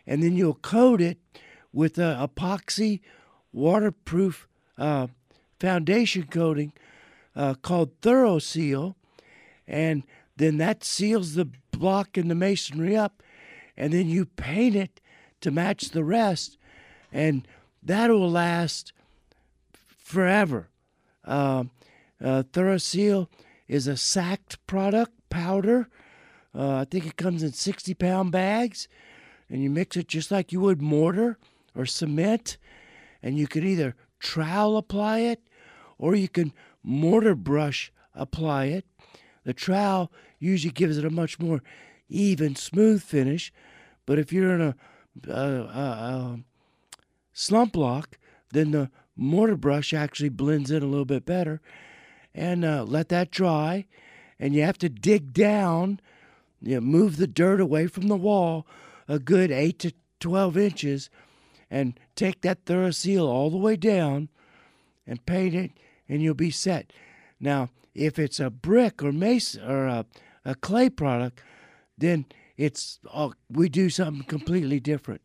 And 0.09 0.25
then 0.25 0.35
you'll 0.35 0.55
coat 0.55 1.01
it 1.01 1.19
with 1.73 1.99
an 1.99 2.19
epoxy 2.19 2.99
waterproof 3.53 4.49
uh, 4.77 5.07
foundation 5.59 6.25
coating 6.25 6.73
uh, 7.35 7.55
called 7.55 8.01
Thoroseal. 8.01 8.95
And 9.67 10.05
then 10.37 10.59
that 10.59 10.85
seals 10.85 11.35
the 11.35 11.49
block 11.73 12.17
and 12.17 12.31
the 12.31 12.35
masonry 12.35 12.97
up. 12.97 13.23
And 13.77 13.93
then 13.93 14.09
you 14.09 14.25
paint 14.25 14.77
it 14.77 15.01
to 15.41 15.51
match 15.51 15.91
the 15.91 16.05
rest. 16.05 16.57
And 17.13 17.47
that'll 17.83 18.31
last 18.31 18.93
forever. 19.99 20.69
Um, 21.25 21.71
Uh, 22.19 22.43
Thoroseal 22.43 23.29
is 23.69 23.87
a 23.87 23.97
sacked 23.97 24.57
product 24.67 25.13
powder. 25.29 25.89
Uh, 26.55 26.77
I 26.77 26.85
think 26.87 27.05
it 27.05 27.17
comes 27.17 27.43
in 27.43 27.53
60 27.53 27.93
pound 27.93 28.33
bags, 28.33 28.89
and 29.51 29.63
you 29.63 29.69
mix 29.69 29.97
it 29.99 30.09
just 30.09 30.31
like 30.31 30.51
you 30.51 30.61
would 30.61 30.81
mortar 30.81 31.37
or 31.75 31.85
cement. 31.85 32.57
And 33.23 33.37
you 33.37 33.47
could 33.47 33.65
either 33.65 33.95
trowel 34.27 34.77
apply 34.77 35.21
it 35.21 35.41
or 35.99 36.15
you 36.17 36.29
can 36.29 36.53
mortar 36.83 37.35
brush 37.35 37.93
apply 38.15 38.67
it. 38.67 38.85
The 39.45 39.55
trowel 39.55 40.11
usually 40.39 40.73
gives 40.73 40.99
it 40.99 41.05
a 41.05 41.11
much 41.11 41.39
more 41.39 41.63
even, 42.09 42.57
smooth 42.57 43.03
finish. 43.03 43.53
But 44.05 44.19
if 44.19 44.33
you're 44.33 44.55
in 44.55 44.61
a, 44.61 44.75
a, 45.29 45.33
a, 45.33 45.81
a 45.81 46.41
slump 47.33 47.73
block, 47.73 48.19
then 48.53 48.73
the 48.73 48.91
mortar 49.15 49.57
brush 49.57 49.95
actually 49.95 50.29
blends 50.31 50.71
in 50.71 50.83
a 50.83 50.87
little 50.87 51.05
bit 51.05 51.25
better. 51.25 51.61
And 52.35 52.65
uh, 52.65 52.85
let 52.85 53.09
that 53.11 53.31
dry. 53.31 53.87
And 54.39 54.55
you 54.55 54.63
have 54.63 54.79
to 54.79 54.89
dig 54.89 55.33
down, 55.33 56.01
you 56.61 56.75
know, 56.75 56.81
move 56.81 57.17
the 57.17 57.27
dirt 57.27 57.61
away 57.61 57.87
from 57.87 58.09
the 58.09 58.17
wall 58.17 58.67
a 59.09 59.19
good 59.21 59.51
8 59.51 59.79
to 59.79 59.93
12 60.19 60.57
inches, 60.57 61.11
and 61.71 61.99
take 62.15 62.43
that 62.43 62.65
Thoroseal 62.65 63.27
all 63.27 63.51
the 63.51 63.57
way 63.57 63.77
down 63.77 64.29
and 65.07 65.25
paint 65.27 65.55
it, 65.55 65.73
and 66.09 66.23
you'll 66.23 66.35
be 66.35 66.51
set. 66.51 66.93
Now, 67.41 67.71
if 67.95 68.19
it's 68.19 68.41
a 68.41 68.51
brick 68.51 69.03
or 69.03 69.13
mason 69.13 69.65
or 69.69 69.87
a, 69.87 70.07
a 70.45 70.55
clay 70.55 70.91
product, 70.91 71.43
then 71.97 72.27
it's 72.57 72.99
all, 73.11 73.35
we 73.51 73.69
do 73.69 73.91
something 73.91 74.25
completely 74.25 74.81
different. 74.81 75.23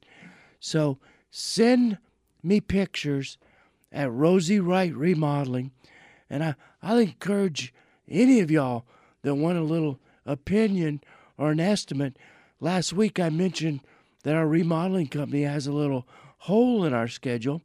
So 0.60 0.98
send 1.30 1.98
me 2.44 2.62
pictures 2.62 3.38
at 3.92 4.12
Rosie 4.12 4.60
Wright 4.60 4.94
Remodeling, 4.96 5.72
and 6.30 6.44
I, 6.44 6.56
I'll 6.82 6.98
encourage 6.98 7.74
any 8.08 8.40
of 8.40 8.50
y'all 8.50 8.86
that 9.22 9.36
want 9.36 9.58
a 9.58 9.64
little 9.64 10.00
opinion 10.26 11.02
or 11.38 11.52
an 11.52 11.60
estimate. 11.60 12.18
Last 12.60 12.94
week 12.94 13.20
I 13.20 13.30
mentioned 13.30 13.82
that 14.24 14.36
our 14.36 14.48
remodeling 14.48 15.08
company 15.08 15.44
has 15.44 15.68
a 15.68 15.74
little 15.74 16.08
hole 16.46 16.84
in 16.84 16.94
our 16.94 17.08
schedule 17.08 17.62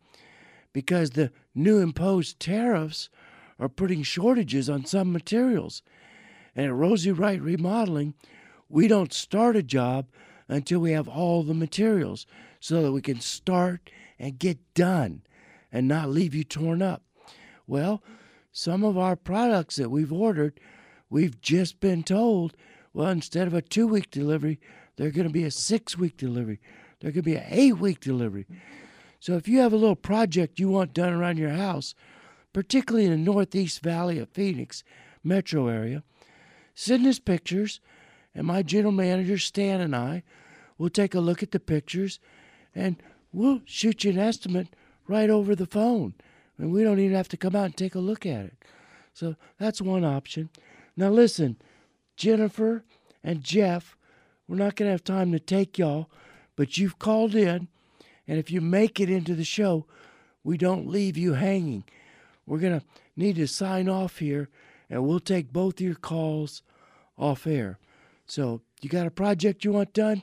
because 0.73 1.11
the 1.11 1.33
new 1.55 1.79
imposed 1.79 2.39
tariffs 2.39 3.09
are 3.59 3.71
putting 3.71 4.03
shortages 4.03 4.69
on 4.69 4.85
some 4.85 5.11
materials. 5.11 5.83
And 6.55 6.67
at 6.67 6.75
Rosie 6.75 7.13
Wright 7.13 7.41
Remodeling, 7.41 8.13
we 8.69 8.87
don't 8.87 9.15
start 9.15 9.57
a 9.57 9.63
job 9.63 10.09
until 10.49 10.81
we 10.81 10.93
have 10.93 11.09
all 11.09 11.43
the 11.43 11.55
materials 11.55 12.27
so 12.61 12.83
that 12.83 12.93
we 12.93 13.01
can 13.01 13.21
start 13.21 13.91
and 14.19 14.39
get 14.39 14.59
done 14.75 15.23
and 15.73 15.89
not 15.89 16.11
leave 16.11 16.35
you 16.35 16.45
torn 16.45 16.83
up. 16.83 17.03
Well, 17.67 18.03
some 18.53 18.85
of 18.85 18.99
our 18.99 19.17
products 19.17 19.77
that 19.77 19.91
we've 19.91 20.13
ordered, 20.13 20.61
we've 21.09 21.41
just 21.41 21.81
been 21.81 22.03
told, 22.03 22.55
well, 22.93 23.09
instead 23.09 23.47
of 23.47 23.55
a 23.55 23.63
two 23.63 23.87
week 23.87 24.11
delivery, 24.11 24.61
they're 24.97 25.11
going 25.11 25.27
to 25.27 25.33
be 25.33 25.45
a 25.45 25.51
six 25.51 25.97
week 25.97 26.19
delivery. 26.19 26.61
Going 27.03 27.15
to 27.15 27.23
be 27.23 27.37
an 27.37 27.45
eight 27.49 27.79
week 27.79 28.01
delivery. 28.01 28.47
So 29.21 29.35
if 29.35 29.49
you 29.49 29.61
have 29.61 29.73
a 29.73 29.77
little 29.77 29.97
project 29.97 30.59
you 30.59 30.69
want 30.69 30.95
done 30.95 31.13
around 31.13 31.39
your 31.39 31.51
house, 31.51 31.95
particularly 32.53 33.07
in 33.07 33.13
the 33.13 33.19
Northeast 33.19 33.83
Valley 33.83 34.19
of 34.19 34.31
Phoenix 34.31 34.83
metro 35.23 35.69
area, 35.69 36.03
send 36.75 37.07
us 37.07 37.19
pictures, 37.19 37.81
and 38.35 38.47
my 38.47 38.63
general 38.63 38.93
manager, 38.93 39.39
Stan, 39.39 39.81
and 39.81 39.95
I 39.95 40.23
will 40.79 40.91
take 40.91 41.15
a 41.15 41.21
look 41.21 41.43
at 41.43 41.51
the 41.51 41.61
pictures 41.61 42.19
and 42.75 42.97
we'll 43.33 43.61
shoot 43.65 44.05
you 44.05 44.13
an 44.13 44.19
estimate 44.19 44.69
right 45.07 45.31
over 45.31 45.55
the 45.55 45.67
phone. 45.67 46.15
And 46.59 46.73
we 46.73 46.83
don't 46.83 46.99
even 46.99 47.17
have 47.17 47.29
to 47.29 47.37
come 47.37 47.55
out 47.55 47.67
and 47.67 47.77
take 47.77 47.95
a 47.95 48.01
look 48.01 48.25
at 48.25 48.47
it. 48.47 48.57
So 49.13 49.37
that's 49.59 49.81
one 49.81 50.05
option. 50.05 50.51
Now, 50.97 51.11
listen, 51.11 51.57
Jennifer 52.17 52.85
and 53.23 53.43
Jeff, 53.43 53.97
we're 54.49 54.57
not 54.57 54.77
going 54.77 54.89
to 54.89 54.93
have 54.93 55.05
time 55.05 55.33
to 55.33 55.39
take 55.39 55.79
y'all, 55.79 56.11
but 56.57 56.79
you've 56.79 56.99
called 56.99 57.35
in. 57.35 57.69
And 58.27 58.39
if 58.39 58.51
you 58.51 58.61
make 58.61 58.99
it 58.99 59.09
into 59.09 59.35
the 59.35 59.45
show, 59.45 59.87
we 60.43 60.57
don't 60.57 60.89
leave 60.89 61.17
you 61.17 61.35
hanging. 61.35 61.85
We're 62.47 62.59
going 62.59 62.81
to 62.81 62.87
need 63.17 63.37
to 63.37 63.47
sign 63.47 63.89
off 63.89 64.19
here, 64.19 64.49
and 64.91 65.05
we'll 65.05 65.21
take 65.21 65.53
both 65.53 65.81
your 65.81 65.95
calls 65.95 66.63
off 67.19 67.47
air. 67.47 67.79
So, 68.27 68.63
you 68.81 68.89
got 68.89 69.07
a 69.07 69.11
project 69.11 69.65
you 69.65 69.73
want 69.73 69.93
done? 69.93 70.23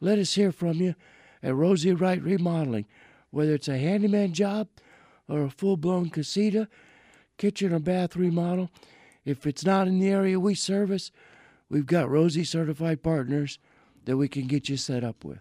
Let 0.00 0.18
us 0.18 0.34
hear 0.34 0.52
from 0.52 0.74
you 0.74 0.94
at 1.42 1.54
Rosie 1.54 1.92
Wright 1.92 2.22
Remodeling, 2.22 2.86
whether 3.30 3.54
it's 3.54 3.68
a 3.68 3.78
handyman 3.78 4.32
job 4.32 4.68
or 5.28 5.44
a 5.44 5.50
full 5.50 5.76
blown 5.76 6.10
casita, 6.10 6.68
kitchen 7.38 7.72
or 7.72 7.78
bath 7.78 8.16
remodel. 8.16 8.70
If 9.24 9.46
it's 9.46 9.64
not 9.64 9.88
in 9.88 9.98
the 9.98 10.10
area 10.10 10.38
we 10.38 10.54
service, 10.54 11.10
we've 11.68 11.86
got 11.86 12.10
Rosie 12.10 12.44
certified 12.44 13.02
partners 13.02 13.58
that 14.04 14.16
we 14.16 14.28
can 14.28 14.46
get 14.46 14.68
you 14.68 14.76
set 14.76 15.02
up 15.02 15.24
with. 15.24 15.40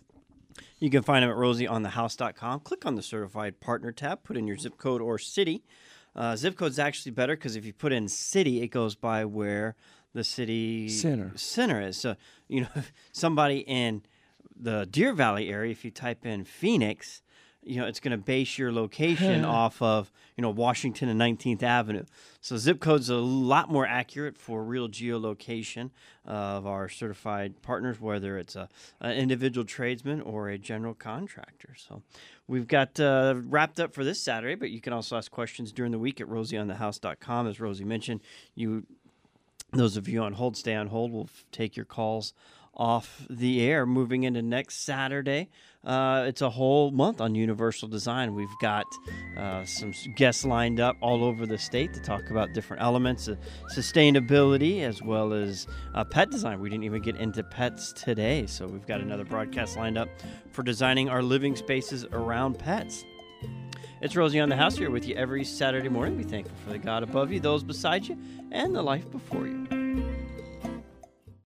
You 0.80 0.90
can 0.90 1.04
find 1.04 1.24
them 1.24 1.30
at 1.32 1.38
rosieonthehouse.com. 1.38 2.62
Click 2.62 2.86
on 2.86 2.96
the 2.96 3.02
certified 3.02 3.60
partner 3.60 3.92
tab, 3.92 4.24
put 4.24 4.38
in 4.38 4.48
your 4.48 4.58
zip 4.58 4.78
code 4.78 5.02
or 5.02 5.18
city. 5.18 5.64
Uh, 6.16 6.36
zip 6.36 6.56
code's 6.56 6.80
actually 6.80 7.12
better 7.12 7.36
because 7.36 7.56
if 7.56 7.66
you 7.66 7.74
put 7.74 7.92
in 7.92 8.08
city, 8.08 8.62
it 8.62 8.68
goes 8.68 8.96
by 8.96 9.26
where 9.26 9.76
the 10.14 10.24
city 10.24 10.90
Center. 10.90 11.32
center 11.36 11.82
is. 11.82 11.98
So, 11.98 12.16
you 12.48 12.62
know, 12.62 12.68
if 12.76 12.94
somebody 13.12 13.60
in 13.60 14.04
the 14.56 14.86
Deer 14.90 15.14
Valley 15.14 15.50
area, 15.50 15.72
if 15.72 15.84
you 15.84 15.92
type 15.92 16.26
in 16.26 16.46
Phoenix, 16.46 17.22
you 17.66 17.80
know, 17.80 17.88
it's 17.88 18.00
going 18.00 18.12
to 18.12 18.18
base 18.18 18.58
your 18.58 18.72
location 18.72 19.46
off 19.46 19.82
of, 19.82 20.12
you 20.36 20.42
know, 20.42 20.50
Washington 20.50 21.10
and 21.10 21.20
19th 21.20 21.64
Avenue. 21.64 22.04
So 22.42 22.58
zip 22.58 22.80
code's 22.80 23.10
are 23.10 23.16
a 23.16 23.18
lot 23.18 23.70
more 23.70 23.86
accurate 23.86 24.38
for 24.38 24.64
real 24.64 24.88
geolocation 24.88 25.92
of 26.26 26.66
our 26.66 26.90
certified 26.90 27.62
partners, 27.62 28.00
whether 28.00 28.38
it's 28.38 28.56
a, 28.56 28.70
an 29.00 29.18
individual 29.18 29.66
tradesman 29.66 30.22
or 30.22 30.50
a 30.50 30.58
general 30.58 30.94
contractor. 30.94 31.76
So 31.78 32.02
we've 32.48 32.68
got 32.68 33.00
uh, 33.00 33.36
wrapped 33.38 33.80
up 33.80 33.94
for 33.94 34.04
this 34.04 34.20
Saturday, 34.20 34.56
but 34.56 34.70
you 34.70 34.82
can 34.82 34.94
also 34.94 35.18
ask 35.18 35.32
questions 35.32 35.72
during 35.72 35.92
the 35.92 36.00
week 36.00 36.22
at 36.22 36.28
rosieonthehouse.com. 36.28 37.48
As 37.48 37.60
Rosie 37.60 37.86
mentioned, 37.86 38.22
you 38.56 38.86
those 39.72 39.98
of 39.98 40.08
you 40.08 40.22
on 40.22 40.34
hold, 40.34 40.56
stay 40.56 40.76
on 40.76 40.88
hold. 40.88 41.12
We'll 41.12 41.30
take 41.52 41.76
your 41.76 41.86
calls 41.86 42.34
off 42.76 43.26
the 43.30 43.62
air 43.62 43.86
moving 43.86 44.24
into 44.24 44.42
next 44.42 44.84
Saturday. 44.84 45.50
Uh, 45.84 46.24
it's 46.28 46.42
a 46.42 46.50
whole 46.50 46.92
month 46.92 47.20
on 47.20 47.36
Universal 47.36 47.90
Design. 47.90 48.34
We've 48.34 48.48
got 48.62 48.86
uh, 49.38 49.66
some 49.66 49.94
guests 50.16 50.46
lined 50.46 50.80
up 50.80 50.96
all 51.02 51.24
over 51.24 51.46
the 51.46 51.58
state 51.58 51.94
to 51.94 52.00
talk 52.00 52.30
about 52.30 52.54
different 52.54 52.82
elements 52.82 53.28
of 53.28 53.38
sustainability 53.76 54.82
as 54.82 55.02
well 55.02 55.34
as 55.34 55.68
uh, 55.94 56.04
pet 56.06 56.32
design. 56.32 56.62
We 56.62 56.70
didn't 56.70 56.86
even 56.86 57.02
get 57.02 57.18
into 57.18 57.44
pets 57.44 57.94
today, 57.94 58.46
so 58.48 58.66
we've 58.66 58.88
got 58.88 59.02
another 59.02 59.26
broadcast 59.26 59.76
lined 59.76 59.98
up 59.98 60.08
for 60.52 60.64
designing 60.64 61.10
our 61.10 61.22
living 61.22 61.56
spaces 61.56 62.06
around 62.06 62.58
pets. 62.60 63.04
It's 64.02 64.16
Rosie 64.16 64.40
on 64.40 64.50
the 64.50 64.58
House 64.58 64.78
here 64.78 64.90
with 64.90 65.08
you 65.08 65.16
every 65.16 65.44
Saturday 65.44 65.90
morning. 65.90 66.18
Be 66.18 66.24
thankful 66.24 66.58
for 66.66 66.72
the 66.72 66.78
God 66.78 67.04
above 67.04 67.32
you, 67.32 67.40
those 67.40 67.64
beside 67.64 68.08
you, 68.08 68.18
and 68.52 68.76
the 68.76 68.82
life 68.82 69.10
before 69.12 69.48
you. 69.48 69.83